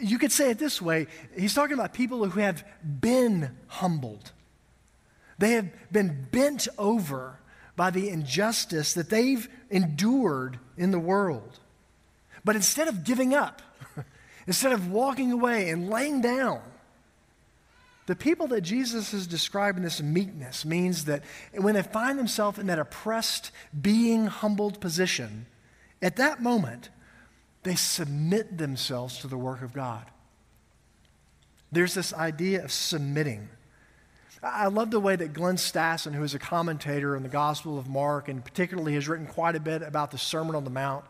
You 0.00 0.18
could 0.18 0.32
say 0.32 0.50
it 0.50 0.58
this 0.58 0.82
way 0.82 1.06
he's 1.38 1.54
talking 1.54 1.74
about 1.74 1.94
people 1.94 2.28
who 2.28 2.40
have 2.40 2.64
been 2.82 3.56
humbled. 3.68 4.32
They 5.38 5.52
have 5.52 5.68
been 5.92 6.26
bent 6.30 6.68
over 6.76 7.38
by 7.76 7.90
the 7.90 8.08
injustice 8.08 8.94
that 8.94 9.08
they've 9.08 9.48
endured 9.70 10.58
in 10.76 10.90
the 10.90 10.98
world. 10.98 11.60
But 12.44 12.56
instead 12.56 12.88
of 12.88 13.04
giving 13.04 13.34
up, 13.34 13.62
instead 14.46 14.72
of 14.72 14.90
walking 14.90 15.30
away 15.32 15.70
and 15.70 15.88
laying 15.88 16.20
down, 16.20 16.60
the 18.06 18.16
people 18.16 18.46
that 18.48 18.62
Jesus 18.62 19.12
is 19.12 19.26
describing 19.26 19.82
this 19.82 20.00
meekness 20.00 20.64
means 20.64 21.04
that 21.04 21.22
when 21.52 21.74
they 21.74 21.82
find 21.82 22.18
themselves 22.18 22.58
in 22.58 22.66
that 22.68 22.78
oppressed, 22.78 23.50
being 23.78 24.26
humbled 24.26 24.80
position, 24.80 25.44
at 26.00 26.16
that 26.16 26.42
moment, 26.42 26.88
they 27.64 27.74
submit 27.74 28.56
themselves 28.56 29.18
to 29.18 29.26
the 29.26 29.36
work 29.36 29.60
of 29.60 29.74
God. 29.74 30.06
There's 31.70 31.92
this 31.92 32.14
idea 32.14 32.64
of 32.64 32.72
submitting. 32.72 33.50
I 34.42 34.66
love 34.68 34.90
the 34.90 35.00
way 35.00 35.16
that 35.16 35.32
Glen 35.32 35.56
Stassen, 35.56 36.14
who 36.14 36.22
is 36.22 36.34
a 36.34 36.38
commentator 36.38 37.16
in 37.16 37.22
the 37.22 37.28
Gospel 37.28 37.78
of 37.78 37.88
Mark 37.88 38.28
and 38.28 38.44
particularly 38.44 38.94
has 38.94 39.08
written 39.08 39.26
quite 39.26 39.56
a 39.56 39.60
bit 39.60 39.82
about 39.82 40.10
the 40.12 40.18
Sermon 40.18 40.54
on 40.54 40.64
the 40.64 40.70
Mount, 40.70 41.04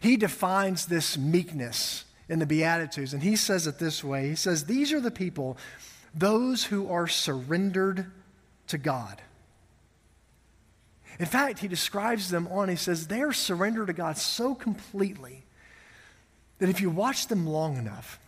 he 0.00 0.16
defines 0.16 0.86
this 0.86 1.16
meekness 1.16 2.04
in 2.28 2.40
the 2.40 2.46
Beatitudes. 2.46 3.14
And 3.14 3.22
he 3.22 3.36
says 3.36 3.66
it 3.66 3.78
this 3.78 4.02
way 4.02 4.28
He 4.28 4.34
says, 4.34 4.64
These 4.64 4.92
are 4.92 5.00
the 5.00 5.10
people 5.10 5.56
those 6.14 6.64
who 6.64 6.90
are 6.90 7.06
surrendered 7.06 8.10
to 8.68 8.78
God. 8.78 9.22
In 11.18 11.26
fact, 11.26 11.58
he 11.58 11.68
describes 11.68 12.30
them 12.30 12.48
on, 12.48 12.68
he 12.68 12.76
says, 12.76 13.06
they 13.06 13.22
are 13.22 13.32
surrendered 13.32 13.88
to 13.88 13.92
God 13.92 14.16
so 14.16 14.54
completely 14.54 15.44
that 16.58 16.68
if 16.68 16.80
you 16.80 16.90
watch 16.90 17.28
them 17.28 17.46
long 17.46 17.76
enough, 17.76 18.18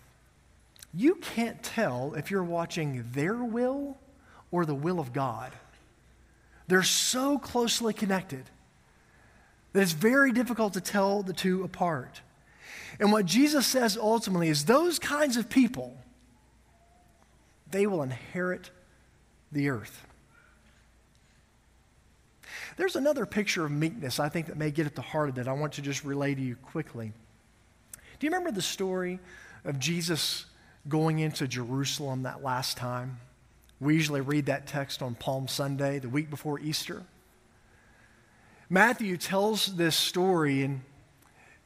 you 0.92 1.16
can't 1.16 1.62
tell 1.62 2.14
if 2.14 2.30
you're 2.30 2.44
watching 2.44 3.04
their 3.12 3.37
will 3.42 3.99
or 4.54 4.64
the 4.64 4.73
will 4.73 5.00
of 5.00 5.12
God. 5.12 5.50
They're 6.68 6.84
so 6.84 7.38
closely 7.38 7.92
connected 7.92 8.44
that 9.73 9.82
it's 9.82 9.90
very 9.90 10.30
difficult 10.30 10.75
to 10.75 10.80
tell 10.80 11.25
the 11.25 11.32
two 11.32 11.64
apart. 11.64 12.20
And 13.00 13.11
what 13.11 13.26
Jesus 13.26 13.66
says 13.66 13.99
ultimately 14.00 14.49
is 14.49 14.64
those 14.64 15.00
kinds 15.00 15.37
of 15.37 15.49
people 15.50 15.99
they 17.73 17.88
will 17.88 18.04
inherit 18.04 18.70
the 19.50 19.70
earth. 19.70 20.06
There's 22.76 22.94
another 22.94 23.26
picture 23.26 23.64
of 23.64 23.73
meekness 23.73 24.20
I 24.20 24.28
think 24.28 24.46
that 24.46 24.56
may 24.56 24.70
get 24.70 24.87
at 24.87 24.94
the 24.94 25.02
heart 25.02 25.30
of. 25.30 25.34
That 25.34 25.49
I 25.49 25.52
want 25.54 25.73
to 25.73 25.82
just 25.82 26.04
relay 26.04 26.37
to 26.37 26.40
you 26.40 26.54
quickly. 26.54 27.12
Do 28.20 28.26
you 28.26 28.30
remember 28.30 28.52
the 28.52 28.62
story 28.62 29.18
of 29.64 29.80
Jesus 29.80 30.46
going 30.87 31.18
into 31.18 31.49
Jerusalem 31.49 32.23
that 32.23 32.44
last 32.44 32.76
time? 32.76 33.18
We 33.84 33.94
usually 33.94 34.22
read 34.22 34.46
that 34.46 34.66
text 34.66 35.02
on 35.02 35.14
Palm 35.14 35.46
Sunday, 35.46 35.98
the 35.98 36.08
week 36.08 36.30
before 36.30 36.58
Easter. 36.58 37.02
Matthew 38.70 39.18
tells 39.18 39.76
this 39.76 39.94
story, 39.94 40.62
and 40.62 40.80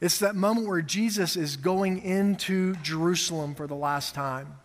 it's 0.01 0.19
that 0.19 0.35
moment 0.35 0.67
where 0.67 0.81
Jesus 0.81 1.37
is 1.37 1.55
going 1.55 2.01
into 2.03 2.75
Jerusalem 2.83 3.55
for 3.55 3.67
the 3.67 3.75
last 3.75 4.15
time. 4.15 4.57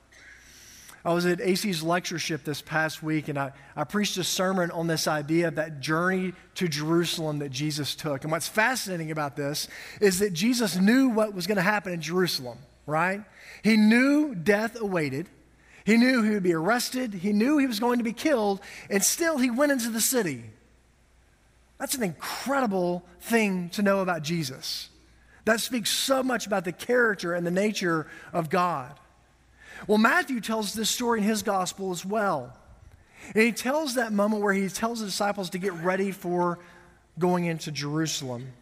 I 1.05 1.13
was 1.13 1.27
at 1.27 1.41
AC's 1.41 1.81
lectureship 1.81 2.43
this 2.43 2.61
past 2.61 3.05
week, 3.05 3.29
and 3.29 3.39
I, 3.39 3.53
I 3.77 3.85
preached 3.85 4.17
a 4.17 4.25
sermon 4.25 4.73
on 4.73 4.89
this 4.89 5.07
idea 5.07 5.47
of 5.47 5.55
that 5.55 5.79
journey 5.79 6.33
to 6.57 6.67
Jerusalem 6.67 7.39
that 7.39 7.51
Jesus 7.51 7.95
took. 7.95 8.25
And 8.25 8.33
what's 8.33 8.49
fascinating 8.49 9.13
about 9.13 9.37
this 9.37 9.69
is 10.01 10.19
that 10.19 10.33
Jesus 10.33 10.75
knew 10.75 11.09
what 11.09 11.35
was 11.35 11.47
going 11.47 11.57
to 11.57 11.63
happen 11.63 11.93
in 11.93 12.01
Jerusalem, 12.01 12.59
right? 12.85 13.23
He 13.63 13.77
knew 13.77 14.35
death 14.35 14.81
awaited. 14.81 15.29
He 15.85 15.97
knew 15.97 16.23
he 16.23 16.31
would 16.31 16.43
be 16.43 16.55
arrested. 16.55 17.13
He 17.15 17.33
knew 17.33 17.59
he 17.59 17.67
was 17.67 17.81
going 17.81 17.99
to 17.99 18.05
be 18.05 18.13
killed, 18.13 18.61
and 18.89 19.03
still 19.03 19.39
he 19.39 19.51
went 19.51 19.73
into 19.73 19.91
the 19.91 20.01
city. 20.01 20.45
That's 21.79 21.95
an 21.95 22.03
incredible 22.03 23.05
thing 23.21 23.69
to 23.71 23.83
know 23.83 24.01
about 24.01 24.23
Jesus. 24.23 24.89
That 25.45 25.61
speaks 25.61 25.91
so 25.91 26.23
much 26.23 26.47
about 26.47 26.65
the 26.65 26.73
character 26.73 27.35
and 27.35 27.47
the 27.47 27.51
nature 27.51 28.07
of 28.33 28.49
God. 28.49 28.99
Well, 29.87 29.99
Matthew 29.99 30.41
tells 30.41 30.73
this 30.73 30.89
story 30.89 31.21
in 31.21 31.25
his 31.25 31.43
gospel 31.43 31.91
as 31.91 32.05
well. 32.05 32.57
And 33.35 33.43
he 33.43 33.53
tells 33.53 33.95
that 33.95 34.13
moment 34.13 34.43
where 34.43 34.55
he 34.55 34.69
tells 34.69 35.01
the 35.01 35.07
disciples 35.07 35.51
to 35.51 35.59
get 35.59 35.73
ready 35.75 36.11
for 36.11 36.59
going 37.19 37.45
into 37.45 37.71
Jerusalem. 37.71 38.53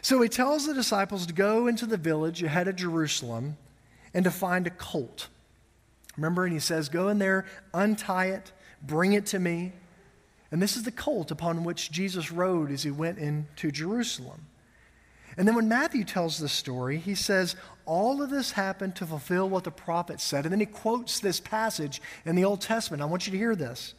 So 0.00 0.20
he 0.22 0.28
tells 0.28 0.66
the 0.66 0.74
disciples 0.74 1.26
to 1.26 1.32
go 1.32 1.66
into 1.66 1.86
the 1.86 1.96
village 1.96 2.42
ahead 2.42 2.68
of 2.68 2.76
Jerusalem 2.76 3.56
and 4.12 4.24
to 4.24 4.30
find 4.30 4.66
a 4.66 4.70
colt. 4.70 5.28
Remember, 6.16 6.44
and 6.44 6.52
he 6.52 6.60
says, 6.60 6.88
Go 6.88 7.08
in 7.08 7.18
there, 7.18 7.44
untie 7.72 8.26
it, 8.26 8.52
bring 8.82 9.12
it 9.12 9.26
to 9.26 9.38
me. 9.38 9.72
And 10.50 10.62
this 10.62 10.76
is 10.76 10.84
the 10.84 10.92
colt 10.92 11.30
upon 11.30 11.64
which 11.64 11.90
Jesus 11.90 12.30
rode 12.30 12.70
as 12.70 12.84
he 12.84 12.90
went 12.90 13.18
into 13.18 13.72
Jerusalem. 13.72 14.46
And 15.36 15.48
then 15.48 15.56
when 15.56 15.68
Matthew 15.68 16.04
tells 16.04 16.38
the 16.38 16.48
story, 16.48 16.98
he 16.98 17.14
says, 17.14 17.56
All 17.86 18.22
of 18.22 18.30
this 18.30 18.52
happened 18.52 18.94
to 18.96 19.06
fulfill 19.06 19.48
what 19.48 19.64
the 19.64 19.70
prophet 19.70 20.20
said. 20.20 20.44
And 20.44 20.52
then 20.52 20.60
he 20.60 20.66
quotes 20.66 21.18
this 21.18 21.40
passage 21.40 22.00
in 22.24 22.36
the 22.36 22.44
Old 22.44 22.60
Testament. 22.60 23.02
I 23.02 23.06
want 23.06 23.26
you 23.26 23.32
to 23.32 23.38
hear 23.38 23.56
this. 23.56 23.94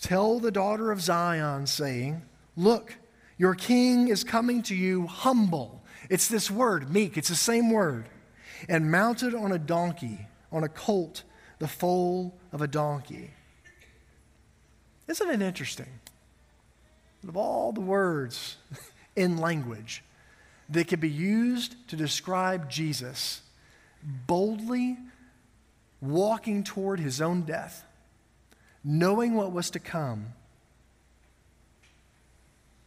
Tell 0.00 0.40
the 0.40 0.50
daughter 0.50 0.90
of 0.90 1.00
Zion, 1.00 1.66
saying, 1.66 2.22
Look, 2.56 2.96
your 3.36 3.54
king 3.54 4.08
is 4.08 4.24
coming 4.24 4.62
to 4.64 4.74
you 4.74 5.06
humble. 5.06 5.84
It's 6.10 6.28
this 6.28 6.50
word, 6.50 6.90
meek, 6.90 7.16
it's 7.16 7.28
the 7.28 7.36
same 7.36 7.70
word. 7.70 8.08
And 8.68 8.90
mounted 8.90 9.34
on 9.34 9.52
a 9.52 9.58
donkey, 9.58 10.26
on 10.50 10.64
a 10.64 10.68
colt, 10.68 11.22
the 11.58 11.68
foal 11.68 12.34
of 12.52 12.62
a 12.62 12.68
donkey. 12.68 13.30
Isn't 15.06 15.30
it 15.30 15.42
interesting? 15.42 16.00
Of 17.26 17.36
all 17.36 17.72
the 17.72 17.80
words 17.80 18.56
in 19.16 19.38
language, 19.38 20.04
that 20.68 20.88
could 20.88 21.00
be 21.00 21.10
used 21.10 21.76
to 21.88 21.96
describe 21.96 22.70
Jesus 22.70 23.40
boldly 24.26 24.98
walking 26.00 26.62
toward 26.62 27.00
his 27.00 27.20
own 27.20 27.42
death, 27.42 27.84
knowing 28.84 29.34
what 29.34 29.50
was 29.50 29.70
to 29.70 29.78
come. 29.78 30.34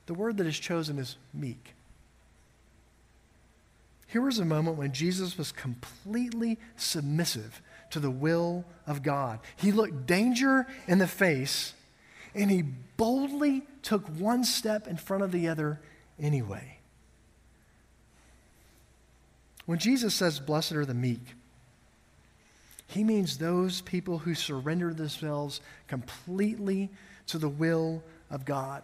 The 0.05 0.13
word 0.13 0.37
that 0.37 0.47
is 0.47 0.59
chosen 0.59 0.99
is 0.99 1.17
meek. 1.33 1.73
here 4.07 4.21
was 4.21 4.39
a 4.39 4.45
moment 4.45 4.77
when 4.77 4.91
Jesus 4.93 5.37
was 5.37 5.51
completely 5.51 6.57
submissive 6.75 7.61
to 7.91 7.99
the 7.99 8.11
will 8.11 8.65
of 8.87 9.03
God. 9.03 9.39
He 9.55 9.71
looked 9.71 10.05
danger 10.05 10.67
in 10.87 10.97
the 10.97 11.07
face 11.07 11.73
and 12.33 12.49
he 12.49 12.63
boldly 12.97 13.63
took 13.81 14.07
one 14.07 14.43
step 14.43 14.87
in 14.87 14.97
front 14.97 15.23
of 15.23 15.31
the 15.31 15.47
other 15.47 15.79
anyway. 16.19 16.77
When 19.65 19.79
Jesus 19.79 20.13
says, 20.13 20.39
Blessed 20.39 20.73
are 20.73 20.85
the 20.85 20.93
meek, 20.93 21.35
he 22.87 23.03
means 23.03 23.37
those 23.37 23.81
people 23.81 24.19
who 24.19 24.35
surrender 24.35 24.93
themselves 24.93 25.61
completely 25.87 26.89
to 27.27 27.37
the 27.37 27.49
will 27.49 28.03
of 28.29 28.43
God. 28.43 28.83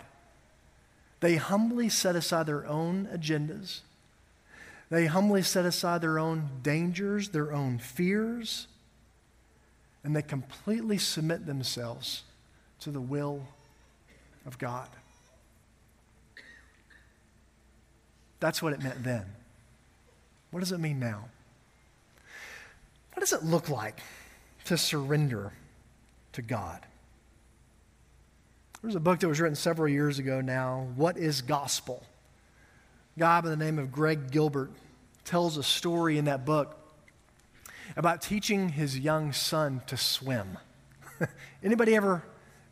They 1.19 1.35
humbly 1.35 1.89
set 1.89 2.15
aside 2.15 2.45
their 2.45 2.65
own 2.65 3.07
agendas. 3.13 3.81
They 4.89 5.07
humbly 5.07 5.41
set 5.41 5.65
aside 5.65 6.01
their 6.01 6.19
own 6.19 6.49
dangers, 6.63 7.29
their 7.29 7.51
own 7.51 7.79
fears, 7.79 8.67
and 10.07 10.15
they 10.15 10.21
completely 10.21 10.97
submit 10.97 11.45
themselves 11.45 12.23
to 12.79 12.91
the 12.91 13.01
will 13.01 13.45
of 14.45 14.57
God. 14.57 14.87
That's 18.39 18.61
what 18.61 18.71
it 18.71 18.81
meant 18.81 19.03
then. 19.03 19.25
What 20.51 20.61
does 20.61 20.71
it 20.71 20.77
mean 20.77 20.97
now? 20.97 21.25
What 23.11 23.19
does 23.19 23.33
it 23.33 23.43
look 23.43 23.67
like 23.67 23.99
to 24.63 24.77
surrender 24.77 25.51
to 26.31 26.41
God? 26.41 26.79
There's 28.81 28.95
a 28.95 29.01
book 29.01 29.19
that 29.19 29.27
was 29.27 29.41
written 29.41 29.57
several 29.57 29.89
years 29.89 30.19
ago 30.19 30.39
now, 30.39 30.87
What 30.95 31.17
is 31.17 31.41
Gospel? 31.41 32.01
A 33.17 33.19
guy 33.19 33.41
by 33.41 33.49
the 33.49 33.57
name 33.57 33.77
of 33.77 33.91
Greg 33.91 34.31
Gilbert 34.31 34.71
tells 35.25 35.57
a 35.57 35.63
story 35.63 36.17
in 36.17 36.25
that 36.25 36.45
book 36.45 36.79
about 37.95 38.21
teaching 38.21 38.69
his 38.69 38.99
young 38.99 39.31
son 39.33 39.81
to 39.87 39.97
swim. 39.97 40.57
Anybody 41.63 41.95
ever 41.95 42.23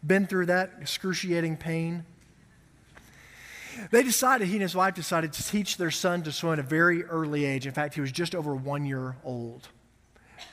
been 0.05 0.27
through 0.27 0.47
that 0.47 0.73
excruciating 0.81 1.57
pain? 1.57 2.05
They 3.91 4.03
decided, 4.03 4.47
he 4.47 4.53
and 4.53 4.61
his 4.61 4.75
wife 4.75 4.93
decided 4.93 5.33
to 5.33 5.43
teach 5.43 5.77
their 5.77 5.91
son 5.91 6.23
to 6.23 6.31
swim 6.31 6.53
at 6.53 6.59
a 6.59 6.63
very 6.63 7.03
early 7.03 7.45
age. 7.45 7.67
In 7.67 7.73
fact, 7.73 7.95
he 7.95 8.01
was 8.01 8.11
just 8.11 8.33
over 8.33 8.55
one 8.55 8.85
year 8.85 9.17
old. 9.23 9.67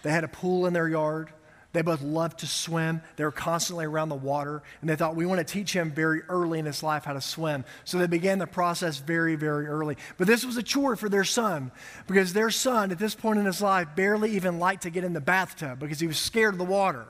They 0.02 0.10
had 0.10 0.24
a 0.24 0.28
pool 0.28 0.66
in 0.66 0.72
their 0.72 0.88
yard. 0.88 1.30
They 1.72 1.80
both 1.80 2.02
loved 2.02 2.40
to 2.40 2.46
swim. 2.46 3.00
They 3.16 3.24
were 3.24 3.32
constantly 3.32 3.86
around 3.86 4.10
the 4.10 4.14
water, 4.14 4.62
and 4.80 4.90
they 4.90 4.96
thought, 4.96 5.16
we 5.16 5.24
want 5.24 5.38
to 5.38 5.52
teach 5.52 5.72
him 5.72 5.90
very 5.90 6.22
early 6.28 6.58
in 6.58 6.66
his 6.66 6.82
life 6.82 7.04
how 7.04 7.14
to 7.14 7.20
swim. 7.20 7.64
So 7.84 7.98
they 7.98 8.06
began 8.06 8.38
the 8.38 8.46
process 8.46 8.98
very, 8.98 9.36
very 9.36 9.66
early. 9.66 9.96
But 10.18 10.26
this 10.26 10.44
was 10.44 10.58
a 10.58 10.62
chore 10.62 10.96
for 10.96 11.08
their 11.08 11.24
son 11.24 11.72
because 12.06 12.34
their 12.34 12.50
son, 12.50 12.90
at 12.90 12.98
this 12.98 13.14
point 13.14 13.38
in 13.38 13.46
his 13.46 13.62
life, 13.62 13.88
barely 13.96 14.32
even 14.32 14.58
liked 14.58 14.82
to 14.82 14.90
get 14.90 15.04
in 15.04 15.14
the 15.14 15.20
bathtub 15.20 15.78
because 15.78 15.98
he 15.98 16.06
was 16.06 16.18
scared 16.18 16.54
of 16.54 16.58
the 16.58 16.64
water, 16.64 17.06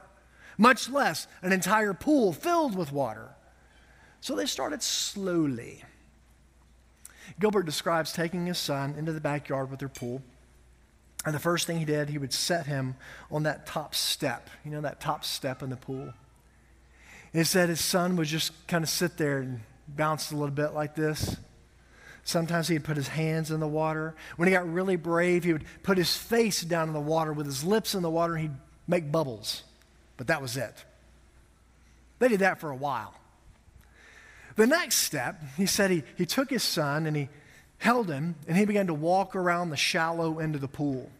much 0.57 0.88
less 0.88 1.26
an 1.42 1.52
entire 1.52 1.95
pool 1.95 2.33
filled 2.33 2.76
with 2.76 2.92
water. 2.92 3.31
So 4.21 4.37
they 4.37 4.47
started 4.47 4.85
slowly. 4.85 5.83
Gilbert 7.40 7.64
describes 7.64 8.12
taking 8.12 8.47
his 8.47 8.59
son 8.59 8.95
into 8.97 9.12
the 9.12 9.21
backyard 9.21 9.71
with 9.71 9.81
their 9.81 9.88
pool 9.88 10.23
and 11.25 11.35
the 11.35 11.38
first 11.38 11.67
thing 11.67 11.79
he 11.79 11.85
did, 11.85 12.09
he 12.09 12.19
would 12.19 12.33
set 12.33 12.67
him 12.67 12.97
on 13.31 13.45
that 13.45 13.67
top 13.67 13.95
step, 13.95 14.50
you 14.64 14.71
know, 14.71 14.81
that 14.81 15.00
top 15.00 15.25
step 15.25 15.62
in 15.62 15.71
the 15.71 15.76
pool. 15.76 16.12
He 17.33 17.45
said 17.45 17.69
his 17.69 17.81
son 17.81 18.17
would 18.17 18.26
just 18.26 18.67
kind 18.67 18.83
of 18.83 18.91
sit 18.91 19.17
there 19.17 19.38
and 19.38 19.61
bounce 19.88 20.33
a 20.33 20.37
little 20.37 20.55
bit 20.55 20.75
like 20.75 20.95
this. 20.95 21.37
Sometimes 22.25 22.69
he'd 22.69 22.85
put 22.85 22.97
his 22.97 23.09
hands 23.09 23.50
in 23.50 23.61
the 23.61 23.69
water. 23.69 24.15
When 24.37 24.49
he 24.49 24.54
got 24.54 24.71
really 24.71 24.97
brave, 24.97 25.45
he 25.45 25.52
would 25.52 25.65
put 25.82 25.99
his 25.99 26.17
face 26.17 26.63
down 26.63 26.89
in 26.89 26.95
the 26.95 27.00
water 27.00 27.32
with 27.32 27.47
his 27.47 27.65
lips 27.65 27.95
in 27.95 28.02
the 28.02 28.11
water 28.11 28.35
and 28.35 28.43
he'd 28.43 28.56
make 28.87 29.11
bubbles. 29.11 29.63
But 30.17 30.26
that 30.26 30.43
was 30.43 30.56
it. 30.56 30.85
They 32.19 32.28
did 32.28 32.41
that 32.41 32.61
for 32.61 32.71
a 32.71 32.76
while. 32.76 33.15
The 34.54 34.67
next 34.67 34.97
step, 34.97 35.43
he 35.56 35.67
said 35.67 35.91
he, 35.91 36.02
he 36.17 36.26
took 36.26 36.50
his 36.50 36.63
son 36.63 37.06
and 37.06 37.17
he 37.17 37.28
held 37.82 38.08
him, 38.08 38.36
and 38.47 38.56
he 38.56 38.64
began 38.64 38.86
to 38.86 38.95
walk 38.95 39.34
around 39.34 39.71
the 39.71 39.76
shallow 39.76 40.38
end 40.38 40.54
of 40.54 40.60
the 40.60 40.68
pool. 40.68 41.10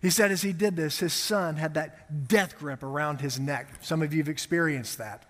He 0.00 0.08
said 0.08 0.32
as 0.32 0.40
he 0.40 0.54
did 0.54 0.76
this, 0.76 0.98
his 0.98 1.12
son 1.12 1.56
had 1.56 1.74
that 1.74 2.26
death 2.26 2.58
grip 2.58 2.82
around 2.82 3.20
his 3.20 3.38
neck. 3.38 3.68
Some 3.82 4.00
of 4.00 4.14
you 4.14 4.20
have 4.20 4.28
experienced 4.30 4.96
that. 4.96 5.24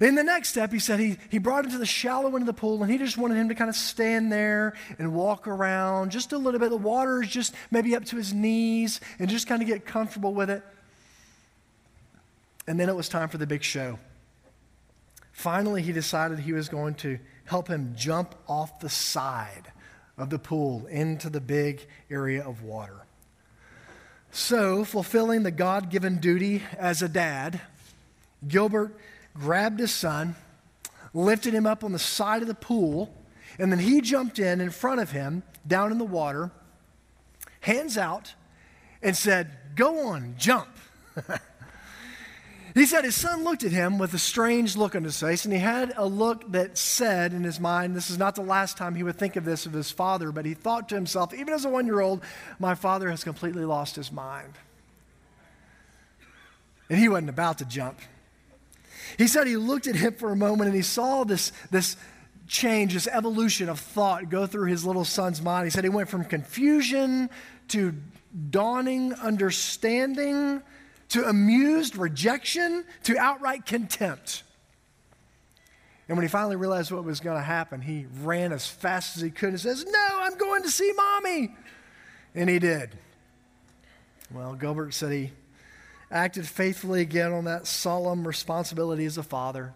In 0.00 0.14
the 0.14 0.24
next 0.24 0.48
step, 0.48 0.72
he 0.72 0.78
said 0.78 0.98
he, 0.98 1.18
he 1.28 1.36
brought 1.36 1.66
him 1.66 1.72
to 1.72 1.78
the 1.78 1.84
shallow 1.84 2.28
end 2.28 2.40
of 2.40 2.46
the 2.46 2.54
pool, 2.54 2.82
and 2.82 2.90
he 2.90 2.96
just 2.96 3.18
wanted 3.18 3.36
him 3.36 3.50
to 3.50 3.54
kind 3.54 3.68
of 3.68 3.76
stand 3.76 4.32
there 4.32 4.72
and 4.98 5.12
walk 5.12 5.46
around 5.46 6.10
just 6.10 6.32
a 6.32 6.38
little 6.38 6.58
bit. 6.58 6.70
The 6.70 6.76
water 6.78 7.22
is 7.22 7.28
just 7.28 7.54
maybe 7.70 7.94
up 7.94 8.06
to 8.06 8.16
his 8.16 8.32
knees 8.32 8.98
and 9.18 9.28
just 9.28 9.46
kind 9.46 9.60
of 9.60 9.68
get 9.68 9.84
comfortable 9.84 10.32
with 10.32 10.48
it. 10.48 10.62
And 12.66 12.80
then 12.80 12.88
it 12.88 12.96
was 12.96 13.10
time 13.10 13.28
for 13.28 13.36
the 13.36 13.46
big 13.46 13.62
show. 13.62 13.98
Finally, 15.32 15.82
he 15.82 15.92
decided 15.92 16.38
he 16.38 16.54
was 16.54 16.70
going 16.70 16.94
to 16.94 17.18
help 17.44 17.68
him 17.68 17.94
jump 17.96 18.34
off 18.48 18.80
the 18.80 18.88
side 18.88 19.72
of 20.16 20.30
the 20.30 20.38
pool 20.38 20.86
into 20.86 21.30
the 21.30 21.40
big 21.40 21.86
area 22.10 22.44
of 22.44 22.62
water. 22.62 23.06
So, 24.30 24.84
fulfilling 24.84 25.42
the 25.42 25.50
God 25.50 25.90
given 25.90 26.18
duty 26.18 26.62
as 26.78 27.02
a 27.02 27.08
dad, 27.08 27.60
Gilbert 28.46 28.96
grabbed 29.34 29.78
his 29.80 29.92
son, 29.92 30.36
lifted 31.12 31.52
him 31.52 31.66
up 31.66 31.84
on 31.84 31.92
the 31.92 31.98
side 31.98 32.40
of 32.42 32.48
the 32.48 32.54
pool, 32.54 33.14
and 33.58 33.70
then 33.70 33.78
he 33.78 34.00
jumped 34.00 34.38
in 34.38 34.60
in 34.60 34.70
front 34.70 35.00
of 35.00 35.10
him 35.10 35.42
down 35.66 35.92
in 35.92 35.98
the 35.98 36.04
water, 36.04 36.50
hands 37.60 37.98
out, 37.98 38.34
and 39.02 39.16
said, 39.16 39.50
Go 39.74 40.08
on, 40.08 40.34
jump. 40.38 40.68
He 42.74 42.86
said 42.86 43.04
his 43.04 43.14
son 43.14 43.44
looked 43.44 43.64
at 43.64 43.72
him 43.72 43.98
with 43.98 44.14
a 44.14 44.18
strange 44.18 44.76
look 44.76 44.94
on 44.94 45.04
his 45.04 45.20
face, 45.20 45.44
and 45.44 45.52
he 45.52 45.60
had 45.60 45.92
a 45.96 46.06
look 46.06 46.50
that 46.52 46.78
said 46.78 47.34
in 47.34 47.44
his 47.44 47.60
mind, 47.60 47.94
This 47.94 48.08
is 48.08 48.16
not 48.16 48.34
the 48.34 48.42
last 48.42 48.78
time 48.78 48.94
he 48.94 49.02
would 49.02 49.18
think 49.18 49.36
of 49.36 49.44
this 49.44 49.66
of 49.66 49.74
his 49.74 49.90
father, 49.90 50.32
but 50.32 50.46
he 50.46 50.54
thought 50.54 50.88
to 50.88 50.94
himself, 50.94 51.34
even 51.34 51.52
as 51.52 51.66
a 51.66 51.68
one 51.68 51.86
year 51.86 52.00
old, 52.00 52.22
my 52.58 52.74
father 52.74 53.10
has 53.10 53.24
completely 53.24 53.64
lost 53.64 53.96
his 53.96 54.10
mind. 54.10 54.54
And 56.88 56.98
he 56.98 57.08
wasn't 57.08 57.30
about 57.30 57.58
to 57.58 57.64
jump. 57.66 57.98
He 59.18 59.26
said 59.26 59.46
he 59.46 59.56
looked 59.56 59.86
at 59.86 59.96
him 59.96 60.14
for 60.14 60.30
a 60.30 60.36
moment 60.36 60.68
and 60.68 60.76
he 60.76 60.82
saw 60.82 61.24
this, 61.24 61.52
this 61.70 61.96
change, 62.46 62.94
this 62.94 63.06
evolution 63.06 63.68
of 63.68 63.80
thought 63.80 64.30
go 64.30 64.46
through 64.46 64.66
his 64.66 64.84
little 64.84 65.04
son's 65.04 65.42
mind. 65.42 65.66
He 65.66 65.70
said 65.70 65.84
he 65.84 65.90
went 65.90 66.08
from 66.08 66.24
confusion 66.24 67.28
to 67.68 67.94
dawning 68.50 69.12
understanding 69.14 70.62
to 71.12 71.28
amused 71.28 71.96
rejection 71.96 72.84
to 73.04 73.18
outright 73.18 73.66
contempt. 73.66 74.42
And 76.08 76.16
when 76.16 76.24
he 76.24 76.28
finally 76.28 76.56
realized 76.56 76.90
what 76.90 77.04
was 77.04 77.20
going 77.20 77.36
to 77.36 77.42
happen, 77.42 77.82
he 77.82 78.06
ran 78.22 78.50
as 78.50 78.66
fast 78.66 79.16
as 79.16 79.22
he 79.22 79.30
could 79.30 79.50
and 79.50 79.60
says, 79.60 79.84
No, 79.86 80.08
I'm 80.20 80.36
going 80.38 80.62
to 80.62 80.70
see 80.70 80.90
mommy. 80.96 81.54
And 82.34 82.48
he 82.48 82.58
did. 82.58 82.96
Well, 84.30 84.54
Gilbert 84.54 84.94
said 84.94 85.12
he 85.12 85.32
acted 86.10 86.46
faithfully 86.46 87.02
again 87.02 87.32
on 87.32 87.44
that 87.44 87.66
solemn 87.66 88.26
responsibility 88.26 89.04
as 89.04 89.18
a 89.18 89.22
father, 89.22 89.74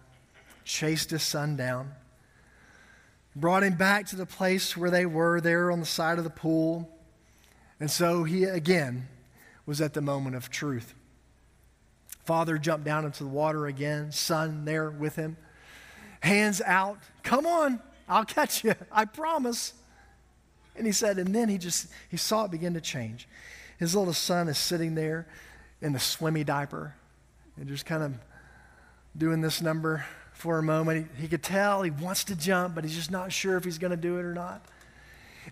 chased 0.63 1.11
his 1.11 1.21
son 1.21 1.55
down, 1.55 1.91
brought 3.35 3.61
him 3.61 3.75
back 3.75 4.07
to 4.07 4.15
the 4.15 4.25
place 4.25 4.75
where 4.75 4.89
they 4.89 5.05
were 5.05 5.39
there 5.39 5.69
on 5.69 5.79
the 5.79 5.85
side 5.85 6.17
of 6.17 6.23
the 6.23 6.31
pool. 6.31 6.89
And 7.79 7.91
so 7.91 8.23
he 8.23 8.43
again 8.45 9.07
was 9.67 9.81
at 9.81 9.93
the 9.93 10.01
moment 10.01 10.35
of 10.35 10.49
truth. 10.49 10.95
Father 12.27 12.57
jumped 12.57 12.85
down 12.85 13.05
into 13.05 13.23
the 13.23 13.29
water 13.29 13.67
again, 13.67 14.11
son 14.11 14.65
there 14.65 14.91
with 14.91 15.15
him. 15.15 15.37
Hands 16.19 16.61
out, 16.65 16.97
come 17.23 17.45
on, 17.45 17.79
I'll 18.09 18.25
catch 18.25 18.65
you, 18.65 18.75
I 18.91 19.05
promise. 19.05 19.73
And 20.75 20.85
he 20.85 20.91
said, 20.91 21.19
and 21.19 21.33
then 21.33 21.47
he 21.47 21.57
just, 21.57 21.87
he 22.09 22.17
saw 22.17 22.43
it 22.43 22.51
begin 22.51 22.73
to 22.73 22.81
change. 22.81 23.29
His 23.79 23.95
little 23.95 24.13
son 24.13 24.49
is 24.49 24.57
sitting 24.57 24.93
there 24.93 25.25
in 25.81 25.93
the 25.93 25.99
swimmy 25.99 26.43
diaper 26.43 26.93
and 27.55 27.65
just 27.67 27.85
kind 27.85 28.03
of 28.03 28.13
doing 29.17 29.39
this 29.39 29.61
number 29.61 30.05
for 30.33 30.57
a 30.57 30.63
moment. 30.63 31.07
He, 31.15 31.23
he 31.23 31.27
could 31.29 31.43
tell 31.43 31.81
he 31.81 31.91
wants 31.91 32.25
to 32.25 32.35
jump, 32.35 32.75
but 32.75 32.83
he's 32.83 32.95
just 32.95 33.09
not 33.09 33.31
sure 33.31 33.55
if 33.55 33.63
he's 33.63 33.77
going 33.77 33.91
to 33.91 33.97
do 33.97 34.19
it 34.19 34.25
or 34.25 34.33
not. 34.33 34.65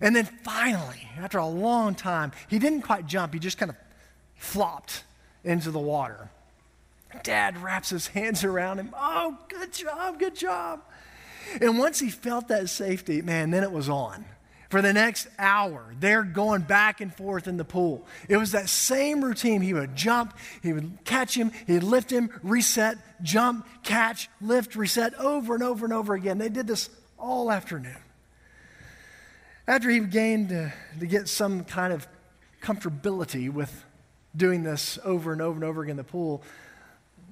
And 0.02 0.14
then 0.14 0.26
finally, 0.26 1.08
after 1.18 1.38
a 1.38 1.46
long 1.46 1.94
time, 1.94 2.32
he 2.48 2.58
didn't 2.58 2.82
quite 2.82 3.06
jump, 3.06 3.32
he 3.32 3.40
just 3.40 3.56
kind 3.56 3.70
of 3.70 3.76
flopped 4.34 5.04
into 5.42 5.70
the 5.70 5.78
water. 5.78 6.28
Dad 7.22 7.62
wraps 7.62 7.90
his 7.90 8.08
hands 8.08 8.44
around 8.44 8.78
him. 8.78 8.94
Oh, 8.96 9.38
good 9.48 9.72
job, 9.72 10.18
good 10.18 10.34
job. 10.34 10.82
And 11.60 11.78
once 11.78 12.00
he 12.00 12.10
felt 12.10 12.48
that 12.48 12.68
safety, 12.68 13.22
man, 13.22 13.50
then 13.50 13.62
it 13.62 13.72
was 13.72 13.88
on. 13.88 14.24
For 14.68 14.82
the 14.82 14.92
next 14.92 15.28
hour, 15.38 15.94
they're 16.00 16.24
going 16.24 16.62
back 16.62 17.00
and 17.00 17.14
forth 17.14 17.46
in 17.46 17.56
the 17.56 17.64
pool. 17.64 18.04
It 18.28 18.36
was 18.36 18.50
that 18.52 18.68
same 18.68 19.24
routine. 19.24 19.60
He 19.62 19.72
would 19.72 19.94
jump, 19.94 20.36
he 20.60 20.72
would 20.72 20.98
catch 21.04 21.36
him, 21.36 21.52
he'd 21.68 21.84
lift 21.84 22.10
him, 22.10 22.30
reset, 22.42 22.98
jump, 23.22 23.66
catch, 23.84 24.28
lift, 24.40 24.74
reset, 24.74 25.14
over 25.14 25.54
and 25.54 25.62
over 25.62 25.86
and 25.86 25.94
over 25.94 26.14
again. 26.14 26.38
They 26.38 26.48
did 26.48 26.66
this 26.66 26.90
all 27.16 27.52
afternoon. 27.52 27.96
After 29.68 29.88
he 29.88 30.00
began 30.00 30.48
to, 30.48 30.64
uh, 30.64 31.00
to 31.00 31.06
get 31.06 31.28
some 31.28 31.64
kind 31.64 31.92
of 31.92 32.06
comfortability 32.60 33.52
with 33.52 33.84
doing 34.36 34.64
this 34.64 34.98
over 35.04 35.32
and 35.32 35.40
over 35.40 35.56
and 35.56 35.64
over 35.64 35.82
again 35.82 35.92
in 35.92 35.96
the 35.96 36.04
pool, 36.04 36.42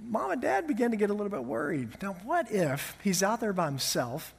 mom 0.07 0.31
and 0.31 0.43
dad 0.43 0.67
began 0.67 0.91
to 0.91 0.97
get 0.97 1.11
a 1.11 1.13
little 1.13 1.31
bit 1.31 1.45
worried. 1.45 1.91
Now, 2.03 2.17
what 2.25 2.51
if 2.51 2.97
he's 3.03 3.23
out 3.23 3.41
there 3.41 3.53
by 3.53 3.67
himself 3.67 4.35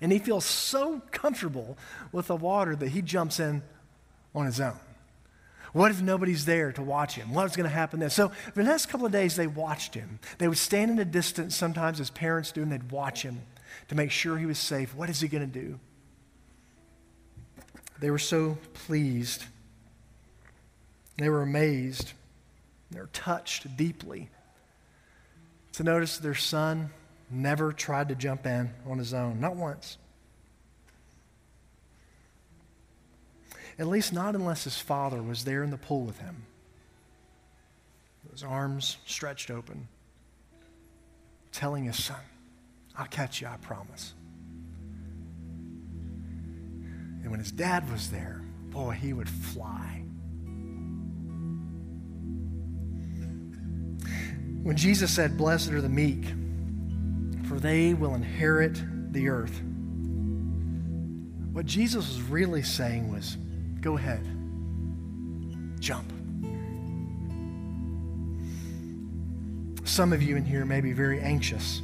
and 0.00 0.12
he 0.12 0.18
feels 0.18 0.44
so 0.44 1.00
comfortable 1.10 1.76
with 2.12 2.26
the 2.26 2.36
water 2.36 2.76
that 2.76 2.88
he 2.88 3.02
jumps 3.02 3.40
in 3.40 3.62
on 4.34 4.46
his 4.46 4.60
own? 4.60 4.78
What 5.72 5.90
if 5.90 6.00
nobody's 6.00 6.44
there 6.44 6.70
to 6.72 6.82
watch 6.82 7.16
him? 7.16 7.34
What's 7.34 7.56
going 7.56 7.68
to 7.68 7.74
happen 7.74 7.98
then? 7.98 8.10
So, 8.10 8.28
for 8.28 8.62
the 8.62 8.64
next 8.64 8.86
couple 8.86 9.06
of 9.06 9.12
days, 9.12 9.34
they 9.34 9.48
watched 9.48 9.94
him. 9.94 10.20
They 10.38 10.46
would 10.46 10.58
stand 10.58 10.92
in 10.92 10.98
a 11.00 11.04
distance, 11.04 11.56
sometimes 11.56 11.98
as 11.98 12.10
parents 12.10 12.52
do, 12.52 12.62
and 12.62 12.70
they'd 12.70 12.92
watch 12.92 13.22
him 13.22 13.42
to 13.88 13.96
make 13.96 14.12
sure 14.12 14.38
he 14.38 14.46
was 14.46 14.58
safe. 14.58 14.94
What 14.94 15.10
is 15.10 15.20
he 15.20 15.26
going 15.26 15.50
to 15.50 15.60
do? 15.60 15.80
They 17.98 18.10
were 18.10 18.20
so 18.20 18.56
pleased. 18.72 19.44
They 21.16 21.28
were 21.28 21.42
amazed. 21.42 22.12
They 22.92 23.00
were 23.00 23.08
touched 23.08 23.76
deeply 23.76 24.30
to 25.74 25.82
notice 25.82 26.18
their 26.18 26.34
son 26.34 26.90
never 27.30 27.72
tried 27.72 28.08
to 28.08 28.14
jump 28.14 28.46
in 28.46 28.70
on 28.86 28.98
his 28.98 29.12
own, 29.12 29.40
not 29.40 29.56
once. 29.56 29.98
At 33.78 33.88
least 33.88 34.12
not 34.12 34.36
unless 34.36 34.64
his 34.64 34.78
father 34.78 35.20
was 35.20 35.44
there 35.44 35.64
in 35.64 35.70
the 35.70 35.76
pool 35.76 36.04
with 36.04 36.18
him, 36.18 36.46
his 38.30 38.44
arms 38.44 38.98
stretched 39.04 39.50
open, 39.50 39.88
telling 41.50 41.84
his 41.84 42.02
son, 42.02 42.20
I'll 42.96 43.06
catch 43.06 43.40
you, 43.40 43.48
I 43.48 43.56
promise. 43.56 44.14
And 47.22 47.30
when 47.30 47.40
his 47.40 47.50
dad 47.50 47.90
was 47.90 48.10
there, 48.10 48.42
boy, 48.70 48.92
he 48.92 49.12
would 49.12 49.28
fly. 49.28 50.03
When 54.64 54.78
Jesus 54.78 55.10
said, 55.10 55.36
Blessed 55.36 55.72
are 55.72 55.82
the 55.82 55.90
meek, 55.90 56.24
for 57.48 57.60
they 57.60 57.92
will 57.92 58.14
inherit 58.14 58.82
the 59.12 59.28
earth, 59.28 59.60
what 61.52 61.66
Jesus 61.66 62.08
was 62.08 62.22
really 62.22 62.62
saying 62.62 63.12
was, 63.12 63.36
Go 63.82 63.98
ahead, 63.98 64.24
jump. 65.80 66.10
Some 69.86 70.14
of 70.14 70.22
you 70.22 70.36
in 70.36 70.46
here 70.46 70.64
may 70.64 70.80
be 70.80 70.94
very 70.94 71.20
anxious 71.20 71.82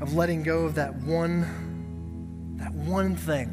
of 0.00 0.14
letting 0.14 0.44
go 0.44 0.66
of 0.66 0.76
that 0.76 0.94
one, 0.94 2.54
that 2.60 2.72
one 2.72 3.16
thing. 3.16 3.50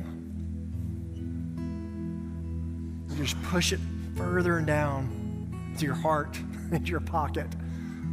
You 3.10 3.26
just 3.26 3.42
push 3.46 3.74
it 3.74 3.80
further 4.16 4.60
and 4.60 4.68
down 4.68 5.74
to 5.80 5.86
your 5.86 5.96
heart, 5.96 6.40
into 6.72 6.92
your 6.92 7.00
pocket 7.00 7.48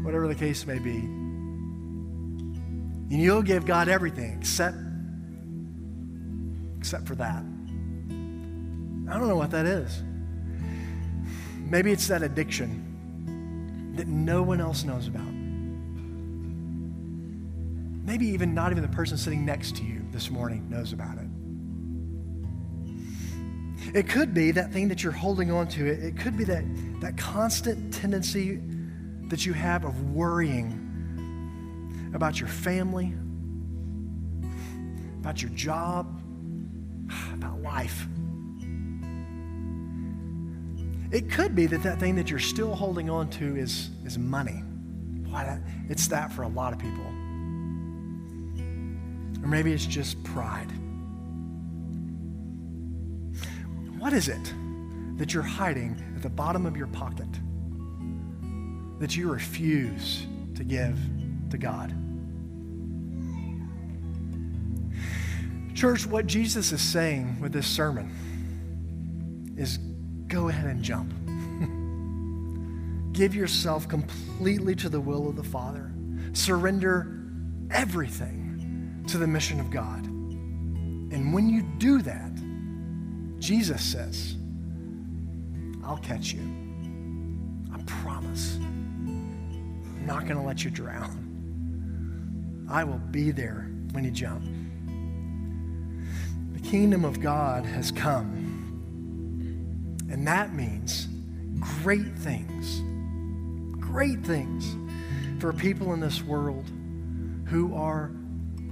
whatever 0.02 0.28
the 0.28 0.34
case 0.34 0.66
may 0.66 0.78
be. 0.78 0.98
And 3.10 3.20
you'll 3.20 3.42
give 3.42 3.66
God 3.66 3.88
everything 3.88 4.36
except, 4.38 4.76
except 6.78 7.06
for 7.06 7.16
that. 7.16 7.42
I 9.08 9.18
don't 9.18 9.28
know 9.28 9.36
what 9.36 9.50
that 9.50 9.66
is. 9.66 10.02
Maybe 11.58 11.90
it's 11.92 12.06
that 12.08 12.22
addiction 12.22 12.86
that 13.96 14.06
no 14.06 14.42
one 14.42 14.60
else 14.60 14.84
knows 14.84 15.08
about. 15.08 15.26
Maybe 18.04 18.26
even 18.28 18.54
not 18.54 18.70
even 18.72 18.82
the 18.82 18.88
person 18.88 19.18
sitting 19.18 19.44
next 19.44 19.76
to 19.76 19.84
you 19.84 20.02
this 20.10 20.30
morning 20.30 20.68
knows 20.70 20.92
about 20.92 21.18
it. 21.18 21.26
It 23.94 24.08
could 24.08 24.32
be 24.34 24.52
that 24.52 24.72
thing 24.72 24.88
that 24.88 25.02
you're 25.02 25.12
holding 25.12 25.50
on 25.50 25.66
to. 25.68 25.86
It, 25.86 26.04
it 26.04 26.16
could 26.16 26.36
be 26.36 26.44
that, 26.44 26.64
that 27.00 27.16
constant 27.16 27.92
tendency 27.92 28.60
that 29.30 29.46
you 29.46 29.52
have 29.52 29.84
of 29.84 30.10
worrying 30.10 30.86
about 32.14 32.38
your 32.40 32.48
family, 32.48 33.14
about 35.20 35.40
your 35.40 35.52
job, 35.52 36.20
about 37.34 37.62
life. 37.62 38.06
It 41.12 41.30
could 41.30 41.54
be 41.54 41.66
that 41.66 41.82
that 41.82 41.98
thing 41.98 42.16
that 42.16 42.28
you're 42.28 42.38
still 42.38 42.74
holding 42.74 43.08
on 43.08 43.30
to 43.30 43.56
is, 43.56 43.90
is 44.04 44.18
money. 44.18 44.62
Boy, 44.62 45.30
that, 45.30 45.60
it's 45.88 46.08
that 46.08 46.32
for 46.32 46.42
a 46.42 46.48
lot 46.48 46.72
of 46.72 46.78
people. 46.78 47.04
Or 49.42 49.48
maybe 49.48 49.72
it's 49.72 49.86
just 49.86 50.22
pride. 50.24 50.70
What 53.98 54.12
is 54.12 54.28
it 54.28 54.54
that 55.18 55.32
you're 55.34 55.42
hiding 55.42 56.02
at 56.16 56.22
the 56.22 56.30
bottom 56.30 56.66
of 56.66 56.76
your 56.76 56.86
pocket? 56.88 57.28
That 59.00 59.16
you 59.16 59.28
refuse 59.28 60.26
to 60.54 60.62
give 60.62 60.96
to 61.50 61.58
God. 61.58 61.92
Church, 65.74 66.06
what 66.06 66.26
Jesus 66.26 66.72
is 66.72 66.82
saying 66.82 67.40
with 67.40 67.52
this 67.52 67.66
sermon 67.66 68.10
is 69.56 69.78
go 70.28 70.48
ahead 70.48 70.66
and 70.66 70.82
jump. 70.82 71.12
Give 73.12 73.34
yourself 73.34 73.88
completely 73.88 74.74
to 74.76 74.88
the 74.88 75.00
will 75.00 75.28
of 75.28 75.36
the 75.36 75.42
Father. 75.42 75.90
Surrender 76.34 77.22
everything 77.70 79.04
to 79.08 79.16
the 79.18 79.26
mission 79.26 79.58
of 79.58 79.70
God. 79.70 80.04
And 80.04 81.32
when 81.32 81.48
you 81.48 81.62
do 81.78 82.02
that, 82.02 82.32
Jesus 83.40 83.82
says, 83.82 84.36
I'll 85.82 85.98
catch 85.98 86.32
you. 86.32 86.42
I 87.72 87.82
promise. 87.84 88.58
Not 90.10 90.26
going 90.26 90.40
to 90.40 90.42
let 90.42 90.64
you 90.64 90.72
drown. 90.72 92.66
I 92.68 92.82
will 92.82 92.98
be 92.98 93.30
there 93.30 93.70
when 93.92 94.02
you 94.02 94.10
jump. 94.10 94.44
The 96.52 96.68
kingdom 96.68 97.04
of 97.04 97.20
God 97.20 97.64
has 97.64 97.92
come. 97.92 98.48
And 100.10 100.26
that 100.26 100.52
means 100.52 101.06
great 101.84 102.18
things, 102.18 102.80
great 103.80 104.24
things 104.24 104.74
for 105.40 105.52
people 105.52 105.92
in 105.94 106.00
this 106.00 106.24
world 106.24 106.68
who 107.44 107.72
are 107.76 108.10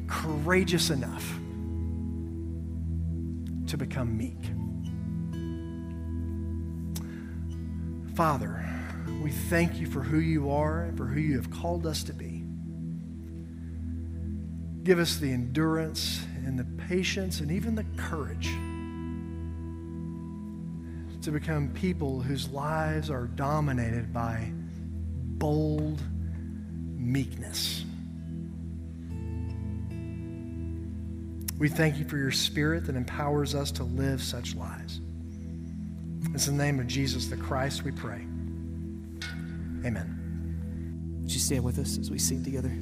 courageous 0.09 0.91
enough 0.91 1.25
to 3.69 3.77
become 3.77 4.17
meek. 4.19 4.35
Father, 8.17 8.78
we 9.23 9.31
thank 9.31 9.81
you 9.81 9.87
for 9.87 10.03
who 10.03 10.19
you 10.19 10.51
are 10.51 10.83
and 10.83 10.97
for 10.97 11.07
who 11.07 11.21
you 11.21 11.37
have 11.37 11.51
called 11.51 11.87
us 11.87 12.05
to 12.05 12.13
be. 12.13 12.45
Give 14.85 14.99
us 14.99 15.17
the 15.17 15.33
endurance 15.33 16.25
and 16.47 16.59
the 16.59 16.65
patience 16.87 17.41
and 17.41 17.51
even 17.51 17.75
the 17.75 17.85
courage 17.97 18.49
to 21.23 21.33
become 21.33 21.69
people 21.75 22.21
whose 22.21 22.49
lives 22.49 23.11
are 23.11 23.27
dominated 23.27 24.13
by 24.13 24.51
bold 25.39 26.01
meekness. 26.97 27.85
We 31.59 31.69
thank 31.69 31.99
you 31.99 32.05
for 32.05 32.17
your 32.17 32.31
spirit 32.31 32.87
that 32.87 32.95
empowers 32.95 33.55
us 33.55 33.73
to 33.73 33.85
live 33.85 34.23
such 34.23 34.55
lives. 34.55 35.01
It's 36.35 36.47
in 36.47 36.57
the 36.57 36.65
name 36.65 36.79
of 36.79 36.87
Jesus 36.87 37.27
the 37.27 37.37
Christ 37.37 37.83
we 37.83 37.91
pray. 37.91 38.25
Amen. 39.85 41.21
Would 41.23 41.33
you 41.33 41.41
stand 41.41 41.65
with 41.65 41.79
us 41.79 41.99
as 41.99 42.11
we 42.11 42.19
sing 42.19 42.43
together? 42.43 42.73